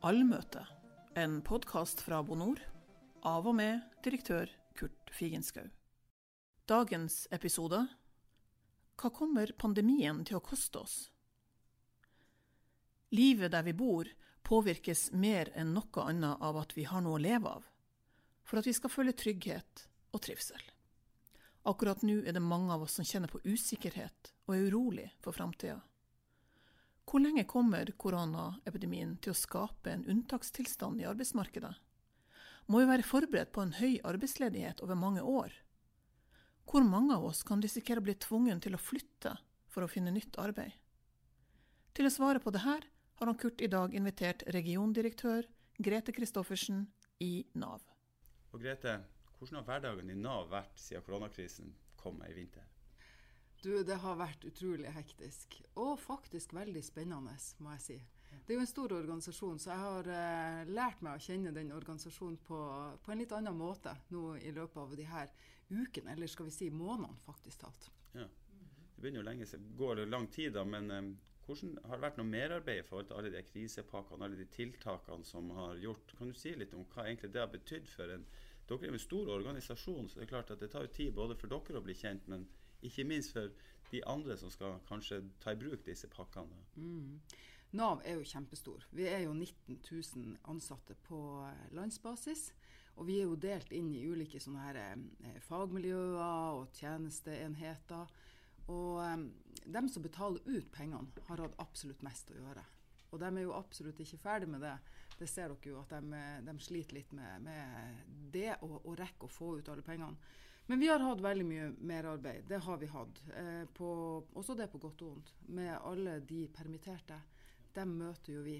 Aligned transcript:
Allmøte, 0.00 0.60
en 1.18 1.40
podkast 1.42 2.04
fra 2.06 2.20
Bonor, 2.22 2.60
av 3.26 3.48
og 3.50 3.56
med 3.58 3.80
direktør 4.06 4.46
Kurt 4.78 5.10
Figenschou. 5.10 5.64
Dagens 6.70 7.24
episode 7.34 7.80
Hva 8.94 9.10
kommer 9.10 9.50
pandemien 9.58 10.20
til 10.22 10.38
å 10.38 10.42
koste 10.44 10.84
oss? 10.84 10.94
Livet 13.10 13.50
der 13.56 13.66
vi 13.66 13.74
bor, 13.74 14.06
påvirkes 14.46 15.08
mer 15.18 15.50
enn 15.58 15.74
noe 15.74 16.06
annet 16.06 16.46
av 16.46 16.62
at 16.62 16.78
vi 16.78 16.86
har 16.86 17.02
noe 17.02 17.18
å 17.18 17.24
leve 17.26 17.58
av, 17.58 17.66
for 18.46 18.62
at 18.62 18.70
vi 18.70 18.78
skal 18.78 18.94
føle 18.94 19.18
trygghet 19.18 19.88
og 20.14 20.22
trivsel. 20.28 20.62
Akkurat 21.66 22.06
nå 22.06 22.20
er 22.22 22.38
det 22.38 22.46
mange 22.46 22.70
av 22.70 22.86
oss 22.86 23.00
som 23.00 23.08
kjenner 23.08 23.34
på 23.34 23.42
usikkerhet 23.42 24.36
og 24.46 24.54
er 24.54 24.70
urolig 24.70 25.10
for 25.18 25.34
framtida. 25.34 25.80
Hvor 27.08 27.22
lenge 27.24 27.46
kommer 27.48 27.88
koronaepidemien 27.96 29.14
til 29.24 29.32
å 29.32 29.38
skape 29.38 29.94
en 29.94 30.04
unntakstilstand 30.12 31.00
i 31.00 31.06
arbeidsmarkedet? 31.08 31.70
Må 32.68 32.82
vi 32.82 32.90
være 32.90 33.06
forberedt 33.08 33.54
på 33.54 33.62
en 33.64 33.72
høy 33.78 33.94
arbeidsledighet 34.04 34.82
over 34.84 34.98
mange 35.00 35.22
år? 35.24 35.54
Hvor 36.68 36.84
mange 36.84 37.16
av 37.16 37.24
oss 37.30 37.40
kan 37.48 37.64
risikere 37.64 38.02
å 38.02 38.04
bli 38.04 38.12
tvungen 38.20 38.60
til 38.60 38.76
å 38.76 38.82
flytte 38.82 39.32
for 39.72 39.86
å 39.86 39.88
finne 39.88 40.12
nytt 40.12 40.36
arbeid? 40.36 40.74
Til 41.96 42.04
å 42.04 42.12
svare 42.12 42.44
på 42.44 42.52
det 42.52 42.66
her 42.66 42.84
har 43.18 43.30
han 43.32 43.40
Kurt 43.40 43.64
i 43.64 43.72
dag 43.72 43.96
invitert 43.96 44.44
regiondirektør 44.52 45.48
Grete 45.80 46.12
Christoffersen 46.12 46.84
i 47.24 47.46
Nav. 47.56 47.80
Og 48.52 48.60
Grete, 48.60 48.98
hvordan 49.38 49.62
har 49.62 49.70
hverdagen 49.70 50.12
i 50.12 50.20
Nav 50.20 50.52
vært 50.52 50.76
siden 50.76 51.08
koronakrisen 51.08 51.72
kom 51.96 52.20
i 52.28 52.36
vinter? 52.36 52.68
Du, 53.62 53.72
det 53.82 53.98
har 53.98 54.18
vært 54.18 54.44
utrolig 54.46 54.90
hektisk. 54.94 55.58
Og 55.82 55.96
faktisk 55.98 56.54
veldig 56.54 56.82
spennende, 56.86 57.34
må 57.58 57.74
jeg 57.74 57.84
si. 57.84 57.98
Det 58.46 58.54
er 58.54 58.58
jo 58.58 58.64
en 58.64 58.70
stor 58.70 58.92
organisasjon, 58.96 59.58
så 59.60 59.70
jeg 59.72 59.82
har 59.82 60.10
eh, 60.14 60.70
lært 60.72 61.00
meg 61.04 61.16
å 61.18 61.22
kjenne 61.22 61.52
den 61.52 61.72
organisasjonen 61.74 62.38
på, 62.46 62.58
på, 63.02 63.12
en 63.12 63.20
litt 63.20 63.32
annen 63.36 63.56
måte 63.56 63.92
nå 64.14 64.36
i 64.40 64.52
løpet 64.54 64.78
av 64.82 64.92
de 64.96 65.06
her 65.08 65.32
ukene, 65.68 66.14
eller 66.14 66.30
skal 66.30 66.48
vi 66.48 66.54
si 66.54 66.68
månedene, 66.72 67.18
faktisk 67.26 67.64
talt. 67.64 67.88
Ja. 68.14 68.28
Det 68.28 69.02
begynner 69.02 69.20
jo 69.20 69.26
lenge, 69.28 69.48
går 69.78 70.04
lang 70.08 70.28
tid, 70.32 70.54
da, 70.56 70.64
men 70.64 70.90
eh, 70.94 71.10
hvordan 71.48 71.74
har 71.88 71.96
det 71.96 72.04
vært 72.04 72.20
noe 72.20 72.28
merarbeid 72.28 72.82
i 72.82 72.86
forhold 72.86 73.10
til 73.10 73.18
alle 73.18 73.32
de 73.32 73.42
krisepakkene, 73.50 74.28
alle 74.28 74.40
de 74.40 74.48
tiltakene 74.54 75.28
som 75.28 75.50
har 75.56 75.82
gjort? 75.82 76.14
Kan 76.18 76.30
du 76.30 76.36
si 76.36 76.54
litt 76.54 76.76
om 76.76 76.86
hva 76.92 77.06
egentlig 77.06 77.32
det 77.34 77.42
har 77.42 77.52
betydd 77.52 77.90
for 77.90 78.14
en 78.14 78.28
Dere 78.68 78.84
er 78.84 78.90
jo 78.90 78.96
en 78.98 79.00
stor 79.00 79.28
organisasjon, 79.32 80.08
så 80.10 80.18
det 80.18 80.26
er 80.26 80.28
klart 80.28 80.50
at 80.52 80.60
det 80.60 80.66
tar 80.68 80.84
jo 80.84 80.90
tid 80.92 81.14
både 81.16 81.38
for 81.40 81.48
dere 81.48 81.80
å 81.80 81.84
bli 81.86 81.94
kjent, 81.96 82.26
men 82.28 82.42
ikke 82.82 83.06
minst 83.08 83.32
for 83.34 83.50
de 83.90 84.02
andre 84.06 84.36
som 84.36 84.50
skal 84.52 84.78
kanskje 84.88 85.22
ta 85.40 85.54
i 85.54 85.60
bruk 85.60 85.84
disse 85.86 86.08
pakkene. 86.12 86.64
Mm. 86.76 87.20
Nav 87.76 88.00
er 88.04 88.16
jo 88.16 88.24
kjempestor. 88.24 88.84
Vi 88.96 89.04
er 89.08 89.26
jo 89.26 89.34
19 89.34 89.80
000 89.90 90.36
ansatte 90.48 90.96
på 91.08 91.18
eh, 91.44 91.66
landsbasis. 91.76 92.48
Og 92.98 93.06
vi 93.06 93.20
er 93.20 93.28
jo 93.28 93.36
delt 93.38 93.70
inn 93.76 93.92
i 93.94 94.06
ulike 94.08 94.40
sånne 94.42 94.62
her, 94.64 94.78
eh, 94.80 95.36
fagmiljøer 95.46 96.58
og 96.58 96.72
tjenesteenheter. 96.74 98.08
Og 98.68 98.98
um, 99.00 99.28
dem 99.64 99.88
som 99.88 100.04
betaler 100.04 100.44
ut 100.48 100.72
pengene, 100.72 101.22
har 101.28 101.44
hatt 101.44 101.60
absolutt 101.62 102.02
mest 102.04 102.32
å 102.32 102.40
gjøre. 102.40 102.64
Og 103.12 103.22
de 103.22 103.28
er 103.30 103.44
jo 103.44 103.54
absolutt 103.56 104.00
ikke 104.04 104.20
ferdig 104.20 104.50
med 104.52 104.64
det. 104.64 104.74
Det 105.18 105.28
ser 105.30 105.52
dere 105.52 105.70
jo 105.70 105.78
at 105.80 105.94
de, 105.94 106.24
de 106.44 106.56
sliter 106.60 106.98
litt 106.98 107.14
med, 107.16 107.46
med 107.46 108.18
det 108.34 108.50
å 108.64 108.94
rekke 108.98 109.24
å 109.26 109.32
få 109.32 109.54
ut 109.58 109.70
alle 109.72 109.84
pengene. 109.86 110.18
Men 110.68 110.80
vi 110.82 110.88
har 110.90 111.00
hatt 111.00 111.20
veldig 111.24 111.44
mye 111.48 111.68
merarbeid. 111.80 112.42
Det 112.48 112.58
har 112.60 112.76
vi 112.76 112.86
hatt. 112.92 113.22
Eh, 113.40 113.64
på, 113.74 113.86
også 114.36 114.56
det 114.58 114.66
på 114.68 114.80
godt 114.82 115.04
og 115.04 115.14
vondt. 115.14 115.30
Med 115.56 115.70
alle 115.78 116.18
de 116.28 116.42
permitterte. 116.52 117.16
Dem 117.72 117.94
møter 118.02 118.34
jo 118.34 118.42
vi. 118.44 118.58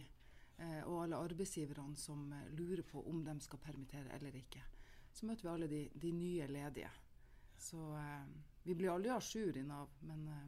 Eh, 0.57 0.81
og 0.87 1.03
alle 1.03 1.21
arbeidsgiverne 1.21 2.01
som 2.01 2.31
eh, 2.33 2.49
lurer 2.57 2.81
på 2.89 3.03
om 3.11 3.21
de 3.27 3.35
skal 3.45 3.61
permittere 3.61 4.17
eller 4.17 4.41
ikke. 4.41 4.63
Så 5.13 5.29
møter 5.29 5.45
vi 5.45 5.53
alle 5.53 5.69
de, 5.69 5.83
de 6.01 6.15
nye 6.17 6.49
ledige. 6.49 6.91
Så 7.59 7.83
eh, 8.01 8.25
vi 8.63 8.75
blir 8.75 8.95
aldri 8.95 9.13
à 9.13 9.21
jour 9.21 9.57
i 9.57 9.63
Nav, 9.67 9.93
men 10.01 10.29
eh, 10.33 10.47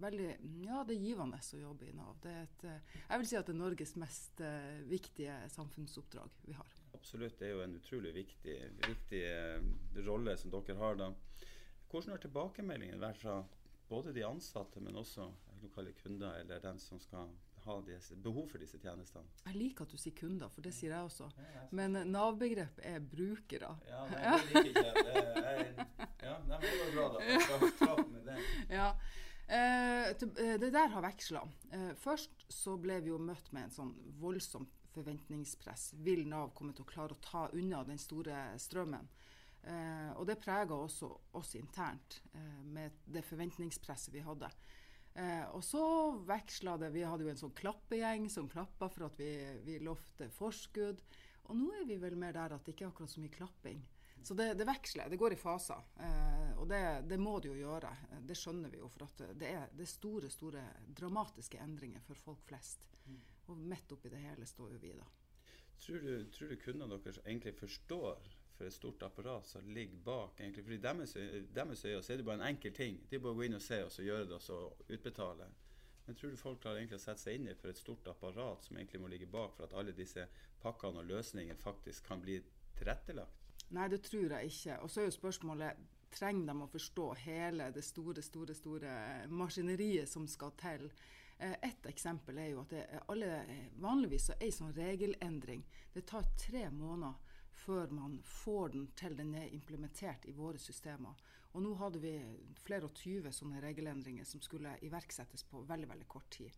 veldig, 0.00 0.30
ja, 0.64 0.84
det 0.88 0.96
er 0.96 1.04
givende 1.04 1.42
å 1.42 1.60
jobbe 1.66 1.90
i 1.90 1.96
Nav. 1.98 2.16
Det 2.22 2.32
er 2.32 2.46
et, 2.46 2.64
eh, 2.70 2.96
jeg 3.10 3.22
vil 3.22 3.28
si 3.28 3.38
at 3.40 3.50
det 3.50 3.56
er 3.56 3.60
Norges 3.60 3.94
mest 4.00 4.42
viktige 4.88 5.36
samfunnsoppdrag 5.52 6.40
vi 6.46 6.56
har 6.56 6.81
absolutt. 7.02 7.38
Det 7.38 7.48
er 7.48 7.56
jo 7.56 7.62
en 7.64 7.74
utrolig 7.74 8.14
viktig, 8.14 8.56
viktig 8.86 9.22
eh, 9.26 9.62
rolle 10.06 10.36
som 10.38 10.52
dere 10.54 10.78
har 10.78 10.98
da. 11.00 11.08
Hvordan 11.90 12.14
har 12.14 12.20
tilbakemeldingen 12.22 13.02
vært 13.02 13.18
fra 13.24 13.40
både 13.90 14.12
de 14.14 14.22
ansatte, 14.24 14.80
men 14.80 14.96
også 14.96 15.26
lokale 15.62 15.92
kunder, 15.98 16.38
eller 16.40 16.62
dem 16.62 16.78
som 16.80 17.00
skal 17.02 17.32
ha 17.62 17.74
disse, 17.86 18.14
behov 18.22 18.46
for 18.52 18.62
disse 18.62 18.78
tjenestene? 18.82 19.26
Jeg 19.48 19.58
liker 19.58 19.84
at 19.84 19.94
du 19.94 19.98
sier 19.98 20.14
kunder, 20.16 20.52
for 20.54 20.64
det 20.64 20.72
sier 20.76 20.94
jeg 20.94 21.08
også. 21.10 21.28
Men 21.74 21.98
Nav-begrep 22.10 22.78
er 22.86 23.02
brukere. 23.02 23.74
Ja, 23.90 24.04
nei, 24.12 24.22
det 24.52 24.62
liker 24.68 24.92
ikke 24.94 25.08
jeg. 25.10 25.88
Ja, 26.22 26.36
nei, 26.46 26.60
men 26.62 26.68
det 26.68 26.78
var 26.78 26.94
bra, 26.94 27.08
da. 27.16 27.24
Jeg 27.26 27.72
skal 27.74 28.06
med 28.12 28.30
det. 28.30 28.38
Ja. 28.70 28.88
Eh, 29.52 30.06
eh, 30.06 30.54
det 30.62 30.70
der 30.70 30.94
har 30.94 31.02
veksla. 31.02 31.42
Eh, 31.74 31.90
først 31.98 32.46
så 32.48 32.78
ble 32.80 33.00
vi 33.02 33.10
jo 33.10 33.18
møtt 33.20 33.50
med 33.52 33.66
en 33.66 33.74
sånn 33.74 33.92
voldsomt 34.22 34.78
forventningspress. 34.94 35.92
Vil 36.04 36.26
Nav 36.30 36.52
komme 36.56 36.76
til 36.76 36.86
å 36.86 36.90
klare 36.92 37.16
å 37.16 37.22
ta 37.24 37.48
unna 37.52 37.82
den 37.88 38.00
store 38.00 38.52
strømmen? 38.60 39.08
Eh, 39.62 40.10
og 40.18 40.26
det 40.26 40.40
prega 40.42 40.74
også 40.74 41.10
oss 41.38 41.54
internt, 41.54 42.20
eh, 42.34 42.62
med 42.64 43.02
det 43.06 43.22
forventningspresset 43.26 44.14
vi 44.14 44.24
hadde. 44.26 44.50
Eh, 45.14 45.44
og 45.52 45.62
så 45.64 45.84
veksla 46.26 46.78
det. 46.80 46.92
Vi 46.94 47.04
hadde 47.04 47.26
jo 47.26 47.32
en 47.32 47.40
sånn 47.40 47.56
klappegjeng 47.56 48.30
som 48.32 48.48
klappa 48.48 48.88
for 48.88 49.10
at 49.10 49.18
vi, 49.20 49.32
vi 49.66 49.78
lovte 49.84 50.30
forskudd. 50.32 51.02
Og 51.50 51.58
nå 51.58 51.72
er 51.76 51.88
vi 51.88 51.98
vel 52.00 52.16
mer 52.16 52.32
der 52.36 52.54
at 52.56 52.64
det 52.64 52.74
ikke 52.74 52.88
er 52.88 52.94
akkurat 52.94 53.12
så 53.12 53.20
mye 53.20 53.34
klapping. 53.34 53.82
Så 54.22 54.36
det, 54.38 54.52
det 54.54 54.66
veksler. 54.66 55.10
Det 55.10 55.18
går 55.20 55.34
i 55.34 55.40
faser. 55.40 55.82
Eh, 56.00 56.52
og 56.56 56.68
det, 56.70 56.82
det, 57.10 57.18
må 57.20 57.38
det 57.42 57.50
jo 57.52 57.58
gjøre. 57.58 57.90
Det 58.24 58.38
skjønner 58.38 58.72
vi 58.72 58.80
jo. 58.80 58.88
For 58.92 59.06
at 59.08 59.24
det 59.38 59.50
er, 59.50 59.68
det 59.74 59.84
er 59.84 59.92
store, 59.92 60.30
store 60.32 60.64
dramatiske 60.96 61.60
endringer 61.60 62.04
for 62.06 62.18
folk 62.30 62.44
flest. 62.48 62.86
Og 63.52 63.58
midt 63.72 63.92
oppi 63.92 64.10
det 64.12 64.22
hele 64.22 64.46
står 64.48 64.76
jo 64.76 64.78
vi, 64.82 64.92
da. 64.96 65.08
Tror 65.82 66.04
du, 66.04 66.12
tror 66.30 66.52
du 66.52 66.56
kundene 66.62 66.98
deres 67.04 67.18
egentlig 67.24 67.52
forstår 67.58 68.30
for 68.56 68.68
et 68.68 68.74
stort 68.74 69.02
apparat 69.02 69.46
som 69.46 69.68
ligger 69.68 69.98
bak? 70.04 70.40
egentlig? 70.40 70.64
Fordi 70.64 70.78
Deres, 70.78 71.16
deres 71.54 71.84
øyne 71.84 72.02
er 72.08 72.16
det 72.16 72.24
bare 72.24 72.40
en 72.40 72.54
enkel 72.54 72.72
ting. 72.74 73.00
De 73.10 73.18
bare 73.18 73.34
gå 73.34 73.48
inn 73.48 73.58
og 73.58 73.62
se, 73.62 73.84
og 73.84 73.92
så 73.92 74.06
gjøre 74.06 74.24
det, 74.24 74.38
og 74.38 74.42
så 74.42 74.58
utbetaler. 74.88 75.52
Men 76.06 76.16
tror 76.16 76.30
du 76.30 76.36
folk 76.36 76.60
klarer 76.60 76.82
egentlig 76.82 76.98
å 76.98 77.02
sette 77.02 77.22
seg 77.22 77.38
inn 77.38 77.48
i 77.50 77.54
for 77.54 77.70
et 77.70 77.78
stort 77.78 78.08
apparat 78.10 78.64
som 78.66 78.76
egentlig 78.76 79.00
må 79.02 79.10
ligge 79.10 79.28
bak 79.30 79.54
for 79.56 79.66
at 79.66 79.74
alle 79.78 79.94
disse 79.94 80.26
pakkene 80.62 81.02
og 81.02 81.10
løsningene 81.10 81.58
faktisk 81.58 82.06
kan 82.08 82.22
bli 82.22 82.40
tilrettelagt? 82.78 83.38
Nei, 83.72 83.88
det 83.88 84.02
tror 84.04 84.34
jeg 84.34 84.50
ikke. 84.50 84.78
Og 84.82 84.90
så 84.90 85.00
er 85.00 85.08
jo 85.08 85.14
spørsmålet 85.14 85.84
trenger 86.12 86.50
de 86.50 86.56
å 86.64 86.70
forstå 86.70 87.06
hele 87.22 87.70
det 87.72 87.84
store, 87.86 88.22
store, 88.22 88.54
store 88.54 88.94
maskineriet 89.32 90.10
som 90.10 90.26
skal 90.28 90.52
til. 90.60 90.88
Eh, 91.42 91.54
et 91.62 91.86
eksempel 91.90 92.38
er 92.38 92.52
jo 92.52 92.62
at 92.62 92.74
alle, 93.10 93.42
vanligvis 93.82 94.30
så 94.30 94.34
er 94.36 94.46
en 94.46 94.58
sånn 94.60 94.74
regelendring 94.76 95.64
Det 95.94 96.04
tar 96.06 96.28
tre 96.38 96.68
måneder 96.70 97.18
før 97.62 97.90
man 97.94 98.16
får 98.26 98.72
den 98.74 98.86
til 98.98 99.16
den 99.18 99.34
er 99.38 99.50
implementert 99.54 100.24
i 100.26 100.34
våre 100.34 100.58
systemer. 100.58 101.18
Og 101.52 101.62
nå 101.62 101.74
hadde 101.78 102.00
vi 102.02 102.14
flere 102.64 102.88
og 102.88 102.94
tyve 102.96 103.30
sånne 103.34 103.60
regelendringer 103.62 104.26
som 104.26 104.40
skulle 104.42 104.72
iverksettes 104.82 105.44
på 105.50 105.60
veldig 105.68 105.90
veldig 105.90 106.08
kort 106.10 106.30
tid. 106.32 106.56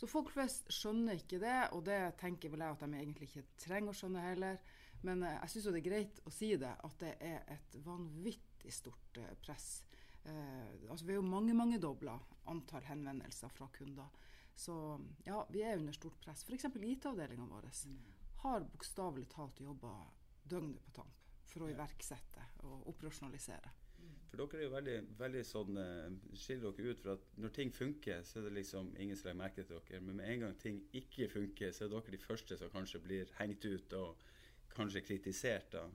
Så 0.00 0.08
folk 0.08 0.32
flest 0.32 0.70
skjønner 0.72 1.20
ikke 1.20 1.42
det, 1.42 1.58
og 1.76 1.84
det 1.86 2.00
tenker 2.22 2.50
vel 2.50 2.64
jeg 2.64 2.76
at 2.76 2.86
de 2.86 3.02
egentlig 3.02 3.28
ikke 3.28 3.60
trenger 3.60 3.92
å 3.92 3.98
skjønne 4.00 4.24
heller. 4.30 4.58
Men 5.04 5.26
eh, 5.26 5.36
jeg 5.42 5.54
syns 5.54 5.68
det 5.68 5.82
er 5.82 5.88
greit 5.90 6.24
å 6.24 6.34
si 6.34 6.50
det, 6.56 6.72
at 6.88 6.98
det 7.04 7.14
er 7.20 7.54
et 7.58 7.78
vanvittig 7.84 8.74
stort 8.74 9.20
eh, 9.20 9.36
press 9.44 9.70
Eh, 9.82 9.89
altså 10.28 11.06
vi 11.06 11.14
er 11.14 11.20
jo 11.20 11.26
mange 11.26 11.54
mangedobla 11.56 12.18
antall 12.50 12.84
henvendelser 12.88 13.52
fra 13.54 13.68
kunder. 13.72 14.10
Så 14.54 14.74
ja, 15.24 15.40
vi 15.48 15.62
er 15.64 15.78
under 15.78 15.94
stort 15.96 16.18
press. 16.20 16.44
F.eks. 16.44 16.66
IT-avdelinga 16.76 17.46
vår 17.48 17.70
har 18.42 18.66
bokstavelig 18.72 19.28
talt 19.32 19.60
jobba 19.60 19.94
døgnet 20.44 20.82
på 20.84 20.92
tamp 21.00 21.16
for 21.50 21.64
å 21.64 21.70
iverksette 21.72 22.44
og 22.66 22.90
operasjonalisere. 22.92 23.72
For 24.30 24.38
dere 24.38 24.60
er 24.60 24.64
jo 24.64 24.72
veldig, 24.72 24.96
veldig 25.18 25.40
sånn, 25.44 25.78
eh, 25.82 26.34
skiller 26.38 26.76
dere 26.76 26.92
ut 26.92 27.00
for 27.02 27.12
at 27.16 27.24
når 27.42 27.54
ting 27.56 27.72
funker, 27.74 28.22
så 28.22 28.38
er 28.38 28.46
det 28.46 28.52
liksom 28.60 28.92
ingen 28.96 29.18
som 29.18 29.28
legger 29.28 29.40
merke 29.40 29.64
til 29.64 29.80
dere. 29.80 30.00
Men 30.00 30.20
med 30.20 30.30
en 30.30 30.44
gang 30.44 30.54
ting 30.62 30.78
ikke 30.94 31.28
funker, 31.32 31.72
så 31.74 31.84
er 31.84 31.92
dere 31.94 32.14
de 32.14 32.22
første 32.22 32.58
som 32.60 32.70
kanskje 32.70 33.02
blir 33.02 33.32
hengt 33.40 33.64
ut 33.66 33.96
og 33.98 34.22
kanskje 34.76 35.02
kritisert. 35.08 35.72
da. 35.72 35.88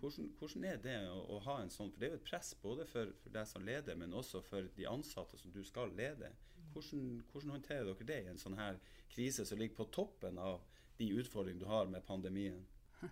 Hvordan, 0.00 0.30
hvordan, 0.38 0.64
er 0.64 0.80
det 0.80 0.96
å, 1.12 1.18
å, 1.34 1.38
ha 1.44 1.58
en 1.60 1.72
sånn 1.72 1.90
For 1.92 2.00
det 2.00 2.08
er 2.08 2.14
jo 2.14 2.20
et 2.20 2.28
press 2.28 2.54
både 2.62 2.86
for, 2.88 3.12
for, 3.22 3.32
deg 3.34 3.48
som 3.48 3.64
leder, 3.66 3.98
men 4.00 4.16
også 4.16 4.42
for 4.46 4.68
de 4.76 4.88
ansatte 4.88 5.38
som 5.40 5.52
du 5.52 5.60
skal 5.66 5.92
lede. 5.96 6.32
Hvordan, 6.72 7.22
hvordan, 7.32 7.54
håndterer 7.56 7.88
dere 7.90 8.08
det 8.08 8.18
i 8.24 8.30
en 8.32 8.40
sånn 8.40 8.58
her 8.58 8.78
krise 9.12 9.46
som 9.46 9.60
ligger 9.60 9.80
på 9.82 9.90
toppen 9.94 10.38
av 10.40 10.60
de 11.00 11.10
utfordringene 11.20 11.64
du 11.64 11.70
har 11.70 11.90
med 11.90 12.06
pandemien? 12.08 12.62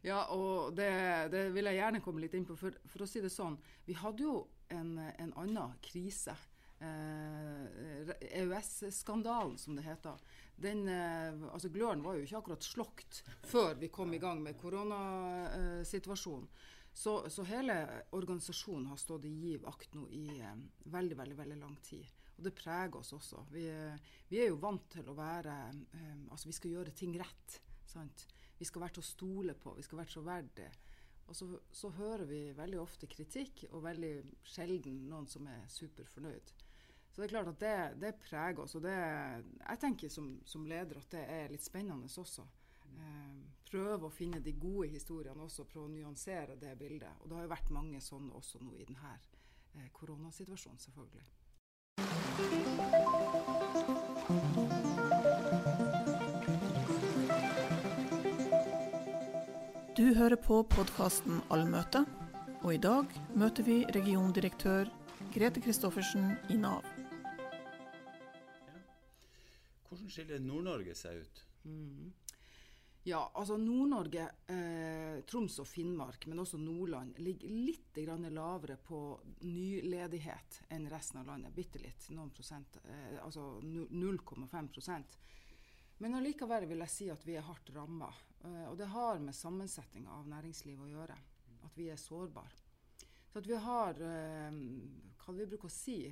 Ja, 0.00 0.22
og 0.32 0.72
det, 0.78 0.88
det, 1.28 1.42
vil 1.52 1.68
jeg 1.68 1.76
gjerne 1.76 2.00
komme 2.00 2.22
litt 2.22 2.32
inn 2.32 2.46
på. 2.48 2.54
For, 2.56 2.72
for 2.88 3.04
å 3.04 3.08
si 3.08 3.20
det 3.20 3.28
sånn, 3.34 3.58
vi 3.84 3.92
hadde 4.00 4.24
jo 4.24 4.38
en, 4.72 4.94
en 4.96 5.34
annen 5.36 5.74
krise 5.84 6.32
EØS-skandalen, 8.40 9.58
som 9.60 9.76
det 9.76 9.84
heter. 9.84 10.16
Den, 10.56 10.88
altså 10.88 11.68
Gløren 11.72 12.02
var 12.04 12.16
jo 12.16 12.22
ikke 12.24 12.38
akkurat 12.38 12.64
slokt 12.64 13.20
før 13.48 13.74
vi 13.80 13.88
kom 13.92 14.14
i 14.16 14.22
gang 14.22 14.40
med 14.44 14.56
koronasituasjonen. 14.60 16.48
Så, 16.92 17.30
så, 17.30 17.42
hele 17.42 18.02
organisasjonen 18.10 18.86
har 18.86 18.96
stått 18.96 19.24
i 19.24 19.32
giv 19.32 19.66
akt 19.68 19.94
nå 19.94 20.06
i 20.10 20.40
eh, 20.40 20.56
veldig, 20.90 21.16
veldig, 21.16 21.36
veldig 21.38 21.58
lang 21.60 21.76
tid. 21.86 22.06
Og 22.36 22.44
det 22.44 22.54
preger 22.56 22.98
oss 22.98 23.12
også. 23.14 23.44
Vi, 23.52 23.64
vi 24.28 24.40
er 24.42 24.50
jo 24.50 24.60
vant 24.62 24.88
til 24.92 25.08
å 25.08 25.16
være 25.16 25.56
eh, 25.70 26.22
Altså, 26.30 26.50
vi 26.50 26.56
skal 26.56 26.76
gjøre 26.76 26.94
ting 26.96 27.14
rett. 27.20 27.60
Sant? 27.88 28.26
Vi 28.58 28.68
skal 28.68 28.84
være 28.84 28.98
til 28.98 29.04
å 29.04 29.10
stole 29.10 29.58
på. 29.58 29.74
Vi 29.78 29.86
skal 29.86 30.02
være 30.02 30.14
troverdige. 30.14 30.72
Og 31.30 31.36
så, 31.38 31.46
så, 31.70 31.92
hører 31.94 32.26
vi 32.26 32.40
veldig 32.58 32.80
ofte 32.82 33.06
kritikk, 33.06 33.68
og 33.70 33.84
veldig 33.84 34.14
sjelden 34.42 35.04
noen 35.08 35.28
som 35.30 35.46
er 35.46 35.62
superfornøyd. 35.70 36.50
Så 37.10 37.20
det 37.20 37.26
er 37.26 37.32
klart 37.34 37.48
at 37.50 37.60
det, 37.60 37.76
det 38.00 38.12
preger 38.22 38.62
oss. 38.62 38.76
Og 38.78 38.84
det, 38.84 38.94
jeg 38.94 39.80
tenker 39.82 40.12
som, 40.12 40.30
som 40.46 40.66
leder 40.70 41.00
at 41.00 41.10
det 41.16 41.24
er 41.26 41.50
litt 41.50 41.64
spennende 41.64 42.06
også. 42.06 42.46
Eh, 42.90 43.40
prøve 43.70 44.06
å 44.06 44.14
finne 44.14 44.40
de 44.42 44.54
gode 44.58 44.88
historiene 44.92 45.42
også, 45.46 45.66
prøve 45.70 45.88
å 45.88 45.92
nyansere 45.94 46.56
det 46.60 46.76
bildet. 46.78 47.10
Og 47.20 47.30
det 47.30 47.38
har 47.38 47.46
jo 47.46 47.52
vært 47.54 47.74
mange 47.74 48.00
sånne 48.04 48.34
også 48.38 48.62
nå 48.62 48.76
i 48.78 48.86
denne 48.86 49.14
eh, 49.74 49.90
koronasituasjonen, 49.96 50.80
selvfølgelig. 50.86 51.26
Du 59.98 60.14
hører 60.14 60.38
på 60.40 60.62
podkasten 60.70 61.42
Allmøte, 61.52 62.06
og 62.62 62.72
i 62.74 62.80
dag 62.80 63.10
møter 63.36 63.66
vi 63.66 63.82
regiondirektør 63.92 64.88
Grete 65.34 65.60
Christoffersen 65.60 66.32
i 66.50 66.56
Nav. 66.56 66.99
Hvordan 69.90 70.10
skiller 70.14 70.38
Nord-Norge 70.38 70.94
seg 70.94 71.24
ut? 71.24 71.40
Mm. 71.66 72.12
Ja, 73.02 73.30
altså 73.34 73.56
Nord-Norge, 73.56 74.26
eh, 74.46 75.22
Troms 75.26 75.56
og 75.58 75.66
Finnmark, 75.66 76.26
men 76.30 76.38
også 76.38 76.60
Nordland, 76.60 77.18
ligger 77.18 77.48
litt 77.48 77.96
lavere 78.30 78.76
på 78.76 79.20
nyledighet 79.40 80.60
enn 80.68 80.86
resten 80.90 81.18
av 81.18 81.26
landet. 81.26 81.54
Bitte 81.54 81.80
litt. 81.82 82.06
Noen 82.10 82.30
prosent. 82.30 82.78
Eh, 82.84 83.18
altså 83.24 83.60
0,5% 83.62 85.18
Men 85.98 86.14
allikevel 86.14 86.66
vil 86.66 86.78
jeg 86.78 86.90
si 86.90 87.10
at 87.10 87.26
vi 87.26 87.34
er 87.36 87.42
hardt 87.42 87.74
ramma. 87.74 88.14
Eh, 88.44 88.68
og 88.70 88.76
det 88.78 88.86
har 88.86 89.18
med 89.18 89.34
sammensetninga 89.34 90.10
av 90.10 90.28
næringslivet 90.28 90.84
å 90.86 90.92
gjøre. 90.94 91.16
At 91.64 91.76
vi 91.76 91.90
er 91.90 91.96
sårbare. 91.96 92.62
Så 93.32 93.38
at 93.38 93.46
vi 93.46 93.56
har 93.56 93.98
eh, 94.00 94.52
Hva 95.24 95.34
vi 95.34 95.46
bruker 95.46 95.66
å 95.66 95.72
si 95.72 96.04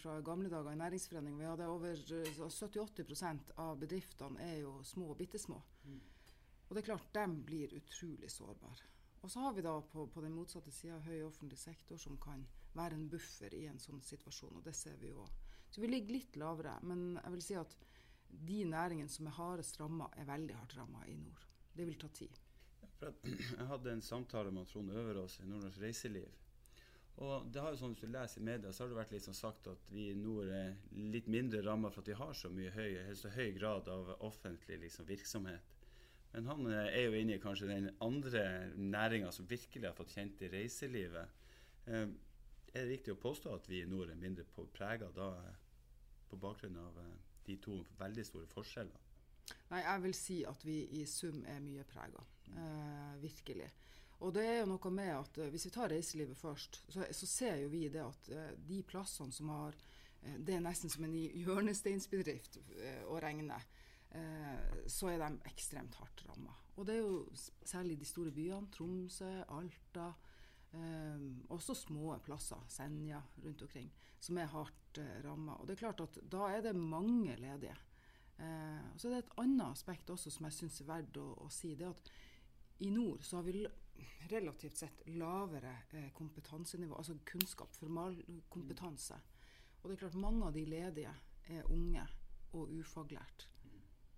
fra 0.00 0.20
gamle 0.24 0.50
dager 0.52 0.72
i 0.72 0.80
næringsforening. 0.80 1.38
Vi 1.38 1.48
hadde 1.48 1.68
over 1.68 1.96
70-80 1.96 3.24
eh, 3.24 3.40
av 3.62 3.78
bedriftene 3.80 4.42
er 4.42 4.60
jo 4.62 4.78
små 4.84 5.10
og 5.12 5.18
bitte 5.20 5.38
små. 5.38 5.60
Og 6.66 6.74
det 6.74 6.82
er 6.82 6.88
klart, 6.90 7.10
de 7.14 7.26
blir 7.46 7.74
utrolig 7.76 8.30
sårbare. 8.32 8.92
Og 9.22 9.30
så 9.30 9.42
har 9.42 9.52
vi 9.56 9.64
da 9.64 9.74
på, 9.80 10.06
på 10.06 10.22
den 10.22 10.34
motsatte 10.36 10.70
sida 10.70 10.98
høy 11.02 11.22
offentlig 11.26 11.58
sektor 11.58 11.98
som 11.98 12.18
kan 12.22 12.44
være 12.76 12.98
en 12.98 13.08
buffer 13.10 13.54
i 13.54 13.64
en 13.66 13.80
sånn 13.80 14.02
situasjon, 14.04 14.58
og 14.58 14.64
det 14.66 14.74
ser 14.76 14.98
vi 15.00 15.10
jo 15.10 15.24
òg. 15.24 15.44
Så 15.70 15.82
vi 15.82 15.90
ligger 15.90 16.14
litt 16.14 16.36
lavere, 16.38 16.76
men 16.86 17.16
jeg 17.18 17.32
vil 17.34 17.44
si 17.44 17.56
at 17.58 17.76
de 18.28 18.60
næringene 18.68 19.10
som 19.10 19.26
er 19.26 19.36
hardest 19.38 19.80
ramma, 19.80 20.08
er 20.16 20.28
veldig 20.28 20.56
hardt 20.58 20.76
ramma 20.78 21.04
i 21.10 21.16
nord. 21.18 21.46
Det 21.76 21.86
vil 21.88 21.98
ta 22.00 22.08
tid. 22.14 22.38
Jeg 23.58 23.66
hadde 23.68 23.92
en 23.92 24.02
samtale 24.02 24.50
med 24.54 24.68
Trond 24.70 24.90
Øverås 24.90 25.40
i 25.42 25.46
Nordnorsk 25.48 25.82
Reiseliv. 25.82 26.30
Og 27.24 27.46
det 27.48 27.62
har 27.62 27.72
jo 27.72 27.78
sånn, 27.80 27.94
Hvis 27.96 28.04
du 28.04 28.12
leser 28.12 28.42
i 28.42 28.44
media, 28.44 28.72
så 28.72 28.84
har 28.84 28.90
det 28.90 28.98
vært 28.98 29.14
liksom 29.16 29.36
sagt 29.36 29.70
at 29.72 29.88
vi 29.92 30.10
i 30.10 30.18
nord 30.18 30.50
er 30.52 30.74
litt 31.14 31.30
mindre 31.32 31.62
ramma 31.64 31.90
for 31.90 32.04
at 32.04 32.10
vi 32.12 32.18
har 32.18 32.34
så 32.36 32.50
mye 32.52 32.74
høy, 32.74 32.98
så 33.16 33.32
høy 33.32 33.54
grad 33.56 33.88
av 33.88 34.12
offentlig 34.26 34.82
liksom, 34.82 35.08
virksomhet. 35.08 35.72
Men 36.34 36.50
han 36.50 36.66
eh, 36.68 36.90
er 36.92 37.06
jo 37.06 37.16
inne 37.16 37.38
i 37.38 37.40
kanskje 37.40 37.70
den 37.70 37.88
andre 38.04 38.44
næringa 38.76 39.32
som 39.32 39.48
virkelig 39.48 39.88
har 39.88 39.96
fått 39.96 40.12
kjent 40.12 40.42
i 40.44 40.50
reiselivet. 40.52 41.46
Eh, 41.86 42.04
er 42.76 42.84
det 42.84 42.90
riktig 42.90 43.14
å 43.14 43.22
påstå 43.22 43.54
at 43.56 43.70
vi 43.70 43.80
i 43.80 43.88
nord 43.88 44.12
er 44.12 44.20
mindre 44.20 44.44
prega 44.74 45.08
da 45.16 45.30
eh, 45.40 45.56
på 46.28 46.36
bakgrunn 46.36 46.76
av 46.82 47.00
de 47.46 47.56
to 47.62 47.80
veldig 47.96 48.24
store 48.28 48.50
forskjellene? 48.52 49.02
Nei, 49.70 49.82
jeg 49.82 50.02
vil 50.04 50.16
si 50.18 50.36
at 50.48 50.64
vi 50.66 50.80
i 50.98 51.04
sum 51.08 51.44
er 51.48 51.62
mye 51.62 51.84
prega. 51.88 52.22
Eh, 52.52 53.12
virkelig. 53.22 53.68
Og 54.24 54.32
det 54.32 54.44
er 54.48 54.60
jo 54.62 54.68
noe 54.70 54.92
med 54.94 55.12
at 55.12 55.38
eh, 55.42 55.50
Hvis 55.52 55.66
vi 55.68 55.74
tar 55.74 55.92
reiselivet 55.92 56.38
først, 56.40 56.80
så, 56.88 57.04
så 57.12 57.26
ser 57.28 57.58
jo 57.62 57.72
vi 57.72 57.86
det 57.92 58.00
at 58.00 58.30
eh, 58.32 58.52
de 58.68 58.82
plassene 58.86 59.34
som 59.34 59.50
har 59.52 59.76
eh, 60.22 60.38
Det 60.40 60.56
er 60.56 60.62
nesten 60.64 60.92
som 60.92 61.04
en 61.04 61.16
hjørnesteinsbedrift 61.16 62.60
å 63.10 63.18
regne. 63.22 63.58
Så 64.88 65.10
er 65.10 65.18
de 65.20 65.48
ekstremt 65.50 65.96
hardt 66.00 66.22
ramma. 66.24 66.54
Og 66.78 66.86
det 66.88 66.94
er 66.94 67.02
jo 67.02 67.18
særlig 67.66 67.98
de 68.00 68.06
store 68.08 68.30
byene. 68.32 68.70
Tromsø, 68.72 69.28
Alta. 69.52 70.12
Um, 70.76 71.44
også 71.54 71.74
små 71.78 72.16
plasser, 72.24 72.60
Senja 72.68 73.20
rundt 73.44 73.62
omkring, 73.62 73.86
som 74.20 74.36
er 74.36 74.50
hardt 74.50 74.98
uh, 74.98 75.12
ramma. 75.24 75.54
Og 75.60 75.68
det 75.68 75.76
er 75.76 75.82
klart 75.84 76.02
at 76.04 76.18
da 76.32 76.50
er 76.52 76.64
det 76.66 76.74
mange 76.76 77.36
ledige. 77.40 77.76
Uh, 78.36 78.82
og 78.92 79.00
så 79.00 79.08
er 79.08 79.14
det 79.14 79.22
et 79.22 79.36
annet 79.40 79.66
aspekt 79.70 80.10
også 80.12 80.32
som 80.34 80.48
jeg 80.48 80.56
syns 80.58 80.80
er 80.82 80.90
verdt 80.90 81.20
å, 81.22 81.26
å, 81.46 81.48
si. 81.52 81.72
det 81.78 81.88
at 81.88 82.10
i 82.84 82.90
nord 82.92 83.24
så 83.24 83.38
har 83.38 83.46
vi 83.46 83.62
relativt 84.30 84.76
sett 84.76 85.02
lavere 85.06 85.72
eh, 85.90 86.08
kompetansenivå, 86.12 86.96
altså 86.96 87.18
kunnskap, 87.24 87.74
formalkompetanse. 87.74 89.18
Og 89.82 89.88
det 89.88 89.96
er 89.96 90.02
klart 90.04 90.18
mange 90.20 90.46
av 90.46 90.56
de 90.56 90.64
ledige 90.66 91.12
er 91.52 91.68
unge 91.70 92.06
og 92.52 92.72
ufaglært. 92.74 93.48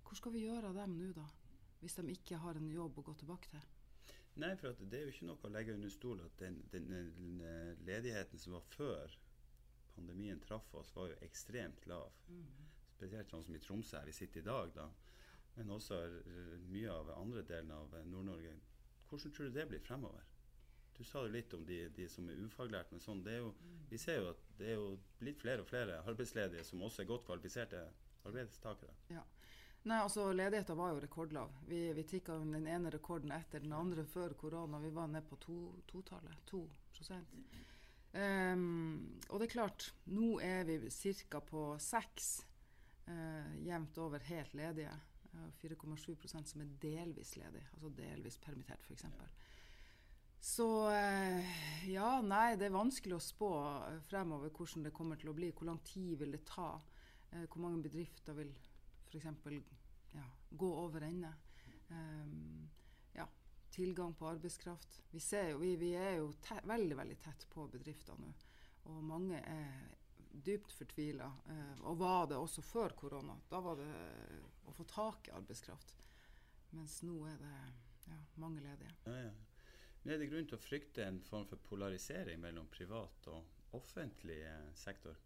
Hvor 0.02 0.16
skal 0.16 0.32
vi 0.32 0.46
gjøre 0.46 0.70
av 0.70 0.78
dem 0.78 0.96
nå, 0.96 1.10
da? 1.16 1.26
Hvis 1.82 1.98
de 1.98 2.06
ikke 2.10 2.40
har 2.42 2.56
en 2.58 2.70
jobb 2.72 2.98
å 2.98 3.04
gå 3.10 3.14
tilbake 3.20 3.50
til? 3.52 3.66
Nei, 4.38 4.54
for 4.58 4.74
det 4.86 4.98
er 4.98 5.04
jo 5.06 5.12
ikke 5.12 5.26
noe 5.28 5.48
å 5.48 5.50
legge 5.50 5.74
under 5.74 5.90
stol 5.90 6.20
at 6.22 6.38
den, 6.40 6.60
den, 6.72 6.86
den, 6.88 7.42
ledigheten 7.86 8.38
som 8.38 8.54
var 8.54 8.66
før 8.70 9.14
pandemien 9.96 10.40
traff 10.40 10.68
oss, 10.78 10.94
var 10.94 11.10
jo 11.10 11.18
ekstremt 11.26 11.86
lav. 11.90 12.14
Mm. 12.30 12.46
Spesielt 12.94 13.30
sånn 13.30 13.44
som 13.44 13.56
i 13.58 13.62
Tromsø, 13.62 13.98
her 13.98 14.06
vi 14.06 14.14
sitter 14.14 14.40
i 14.42 14.46
dag, 14.46 14.70
da. 14.76 14.86
Men 15.58 15.74
også 15.74 15.98
mye 16.70 16.92
av 16.94 17.10
andre 17.16 17.42
delen 17.46 17.72
av 17.74 17.94
Nord-Norge. 18.06 18.54
Hvordan 19.08 19.32
tror 19.32 19.48
du 19.48 19.56
det 19.56 19.68
blir 19.70 19.80
fremover? 19.84 20.26
Du 20.98 21.04
sa 21.06 21.22
jo 21.22 21.30
litt 21.30 21.52
om 21.54 21.62
de, 21.66 21.84
de 21.94 22.08
som 22.10 22.26
er 22.28 22.40
ufaglært, 22.42 22.90
men 22.90 23.00
sånn, 23.00 23.20
jo, 23.30 23.52
vi 23.88 23.98
ser 24.02 24.18
jo 24.18 24.30
at 24.32 24.40
det 24.58 24.72
er 24.72 24.80
jo 24.80 24.88
blitt 25.20 25.38
flere 25.38 25.62
og 25.62 25.68
flere 25.70 26.00
arbeidsledige 26.02 26.64
som 26.66 26.82
også 26.82 27.04
er 27.04 27.10
godt 27.12 27.28
kvalifiserte 27.28 27.84
arbeidstakere. 28.26 28.96
Ja. 29.14 29.22
Nei, 29.86 30.00
altså 30.02 30.32
Ledigheten 30.34 30.76
var 30.76 30.90
jo 30.92 31.00
rekordlav. 31.00 31.52
Vi, 31.68 31.78
vi 31.94 32.04
tikka 32.04 32.34
den 32.42 32.66
ene 32.66 32.90
rekorden 32.90 33.30
etter 33.32 33.62
den 33.62 33.72
andre 33.72 34.04
før 34.10 34.34
korona. 34.36 34.80
Vi 34.82 34.90
var 34.94 35.06
ned 35.08 35.24
på 35.30 35.38
totallet. 35.88 36.34
To, 36.50 36.64
to 36.98 37.20
um, 38.12 39.20
Og 39.28 39.38
det 39.38 39.46
er 39.46 39.54
klart, 39.54 39.92
nå 40.10 40.40
er 40.44 40.66
vi 40.66 40.80
ca. 41.30 41.40
på 41.40 41.62
seks 41.80 42.32
uh, 43.06 43.54
jevnt 43.64 44.02
over 44.02 44.26
helt 44.28 44.58
ledige. 44.58 44.92
Uh, 45.34 45.48
4,7% 45.60 46.52
som 46.52 46.62
er 46.64 46.68
delvis 46.80 47.34
ledig, 47.36 47.60
altså 47.74 47.90
delvis 47.92 48.38
permittert 48.40 48.84
f.eks. 48.86 49.04
Så 50.40 50.68
uh, 50.88 51.50
ja, 51.90 52.12
nei, 52.24 52.54
det 52.56 52.68
er 52.68 52.76
vanskelig 52.76 53.18
å 53.18 53.22
spå 53.22 53.50
fremover 54.08 54.54
hvordan 54.54 54.86
det 54.86 54.94
kommer 54.96 55.20
til 55.20 55.32
å 55.32 55.36
bli. 55.36 55.50
Hvor 55.52 55.68
lang 55.68 55.82
tid 55.84 56.16
vil 56.22 56.32
det 56.36 56.46
ta? 56.48 56.70
Uh, 57.32 57.44
hvor 57.44 57.60
mange 57.66 57.82
bedrifter 57.84 58.38
vil 58.38 58.54
f.eks. 59.10 59.28
Ja, 60.14 60.24
gå 60.56 60.72
over 60.80 61.04
ende. 61.04 61.34
Ja, 63.16 63.24
tilgang 63.72 64.14
på 64.16 64.26
arbeidskraft. 64.28 64.98
Vi, 65.12 65.20
jo, 65.50 65.58
vi, 65.60 65.74
vi 65.80 65.92
er 65.96 66.18
jo 66.18 66.30
veldig 66.68 66.96
veldig 66.96 67.16
tett 67.24 67.44
på 67.52 67.66
bedrifter 67.72 68.16
nå. 68.20 68.32
Og 68.88 69.04
mange 69.04 69.40
er 69.40 69.97
dypt 70.44 70.72
fortvila. 70.76 71.28
Uh, 71.48 71.84
og 71.90 72.00
var 72.00 72.30
det 72.30 72.38
også 72.38 72.64
før 72.64 72.94
korona. 72.98 73.36
Da 73.50 73.60
var 73.64 73.78
det 73.80 73.90
å 74.68 74.74
få 74.76 74.86
tak 74.88 75.30
i 75.30 75.36
arbeidskraft. 75.36 75.94
Mens 76.76 77.00
nå 77.06 77.20
er 77.30 77.38
det 77.40 77.54
ja, 78.08 78.18
mange 78.40 78.64
ledige. 78.64 78.94
Ja, 79.06 79.28
ja. 79.28 79.36
Men 80.02 80.14
er 80.14 80.20
det 80.22 80.28
grunn 80.30 80.46
til 80.48 80.56
å 80.56 80.62
frykte 80.62 81.04
en 81.04 81.22
form 81.26 81.48
for 81.48 81.60
polarisering 81.68 82.38
mellom 82.40 82.68
privat 82.72 83.26
og 83.32 83.74
offentlig 83.76 84.38
eh, 84.46 84.68
sektor? 84.78 85.16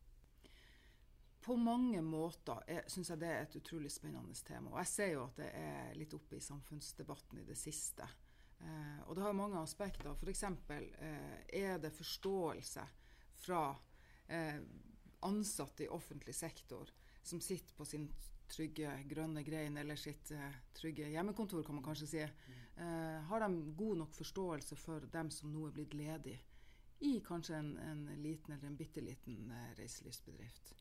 på 1.43 1.57
mange 1.59 2.01
måter 2.03 2.63
syns 2.91 3.11
jeg 3.11 3.19
det 3.19 3.31
er 3.31 3.41
et 3.43 3.57
utrolig 3.59 3.91
spennende 3.91 4.35
tema. 4.47 4.71
Og 4.71 4.79
jeg 4.83 4.91
ser 4.93 5.09
jo 5.17 5.25
at 5.25 5.41
det 5.41 5.49
er 5.59 5.97
litt 5.99 6.15
oppe 6.15 6.39
i 6.39 6.45
samfunnsdebatten 6.45 7.41
i 7.43 7.47
det 7.49 7.57
siste. 7.59 8.07
Eh, 8.63 9.01
og 9.09 9.17
det 9.17 9.25
har 9.25 9.35
mange 9.35 9.59
aspekter. 9.59 10.13
F.eks. 10.15 10.45
Eh, 10.71 11.39
er 11.65 11.81
det 11.83 11.91
forståelse 11.97 12.85
fra 13.43 13.65
eh, 14.29 14.61
ansatte 15.29 15.85
i 15.85 15.89
offentlig 15.89 16.35
sektor 16.35 16.91
som 17.23 17.41
sitter 17.41 17.75
på 17.79 17.87
sin 17.87 18.09
trygge 18.53 18.91
grønne 19.09 19.43
grein 19.47 19.77
eller 19.81 19.97
sitt 19.97 20.33
uh, 20.37 20.49
trygge 20.77 21.09
hjemmekontor, 21.13 21.63
kan 21.65 21.79
man 21.79 21.85
kanskje 21.87 22.09
si. 22.11 22.23
uh, 22.23 23.19
har 23.31 23.45
de 23.47 23.75
god 23.79 24.03
nok 24.03 24.15
forståelse 24.15 24.77
for 24.77 25.09
dem 25.13 25.31
som 25.31 25.53
nå 25.53 25.69
er 25.69 25.77
blitt 25.79 25.97
ledig 25.97 26.37
i 27.03 27.17
kanskje 27.25 27.57
en, 27.59 27.73
en 27.79 28.05
liten 28.23 28.55
eller 28.55 28.69
en 28.69 28.79
bitte 28.79 29.01
liten 29.01 29.51
uh, 29.51 29.73
reiselivsbedrift. 29.79 30.75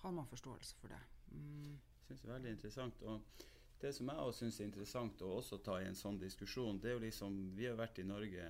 Har 0.00 0.12
man 0.16 0.26
forståelse 0.26 0.76
for 0.80 0.88
det? 0.88 1.00
Mm. 1.30 1.78
Synes 2.06 2.20
det 2.20 2.28
er 2.28 2.34
veldig 2.34 2.54
interessant. 2.56 3.02
og 3.02 3.46
det 3.80 3.94
som 3.96 4.08
jeg 4.08 4.16
også 4.16 4.44
syns 4.44 4.60
er 4.60 4.68
interessant 4.68 5.22
å 5.24 5.40
ta 5.64 5.78
i 5.80 5.86
en 5.88 5.96
sånn 5.96 6.18
diskusjon, 6.20 6.80
det 6.80 6.90
er 6.90 6.98
jo 6.98 7.04
liksom 7.06 7.38
Vi 7.56 7.68
har 7.68 7.78
vært 7.78 8.00
i 8.02 8.04
Norge 8.04 8.48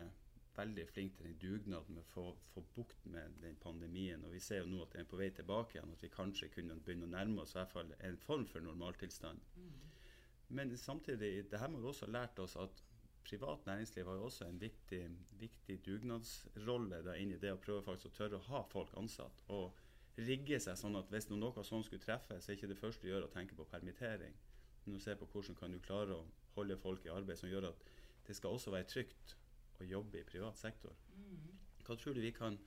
veldig 0.57 0.87
flinke 0.91 1.17
til 1.17 1.29
den 1.29 1.39
dugnaden 1.41 1.97
med 1.97 2.03
å 2.03 2.11
få, 2.11 2.25
få, 2.55 2.63
bukt 2.75 3.07
med 3.13 3.39
den 3.43 3.57
pandemien. 3.63 4.25
Og 4.27 4.35
vi 4.35 4.43
ser 4.45 4.63
jo 4.63 4.71
nå 4.71 4.83
at 4.85 4.95
den 4.95 5.05
er 5.05 5.11
på 5.11 5.21
vei 5.21 5.31
tilbake 5.35 5.77
igjen, 5.77 5.95
at 5.95 6.05
vi 6.05 6.13
kanskje 6.13 6.51
kunne 6.55 6.79
begynne 6.85 7.09
å 7.09 7.15
nærme 7.15 7.45
oss 7.45 7.55
i 7.55 7.61
hvert 7.61 7.75
fall 7.75 7.93
en 7.99 8.21
form 8.25 8.47
for 8.51 8.65
normaltilstand. 8.65 9.43
Mm. 9.57 9.75
Men 10.59 10.77
samtidig, 10.79 11.33
det 11.51 11.61
her 11.63 11.71
må 11.71 11.83
vi 11.83 11.91
også 11.93 12.09
ha 12.09 12.17
lært 12.19 12.43
oss 12.43 12.57
at 12.59 12.83
privat 13.27 13.67
næringsliv 13.69 14.09
har 14.09 14.19
jo 14.19 14.27
også 14.27 14.49
en 14.49 14.59
viktig, 14.61 15.03
viktig 15.39 15.77
dugnadsrolle 15.87 17.03
da 17.07 17.15
inn 17.21 17.35
i 17.37 17.39
det 17.39 17.53
å 17.55 17.61
prøve 17.63 17.85
faktisk 17.87 18.11
å 18.11 18.17
tørre 18.17 18.41
å 18.41 18.49
ha 18.49 18.65
folk 18.73 18.97
ansatt. 18.99 19.45
og 19.49 19.87
rigge 20.21 20.59
seg 20.61 20.77
sånn 20.77 20.99
at 20.99 21.09
hvis 21.09 21.31
noe 21.31 21.63
sånt 21.65 21.87
skulle 21.87 22.03
treffe, 22.03 22.41
så 22.41 22.51
er 22.51 22.57
ikke 22.59 22.69
det 22.69 22.81
første 22.81 23.07
du 23.07 23.13
gjør 23.13 23.29
å 23.29 23.33
tenke 23.33 23.55
på 23.57 23.65
permittering 23.71 24.35
men 24.85 24.99
å 24.99 25.03
se 25.03 25.15
på 25.17 25.29
hvordan 25.33 25.59
kan 25.59 25.75
du 25.75 25.81
klare 25.85 26.17
å 26.17 26.27
holde 26.57 26.79
folk 26.81 27.07
i 27.07 27.13
arbeid 27.13 27.39
som 27.41 27.51
gjør 27.51 27.71
at 27.71 27.91
det 28.27 28.37
skal 28.39 28.57
også 28.57 28.73
være 28.75 28.89
trygt 28.91 29.37
å 29.85 29.89
jobbe 29.89 30.21
i 30.21 30.27
privat 30.29 30.59
sektor. 30.59 30.97
Mm. 31.17 31.47
Hva 31.87 31.97
tror 31.99 32.17
du 32.17 32.23
vi 32.23 32.33
kan, 32.37 32.59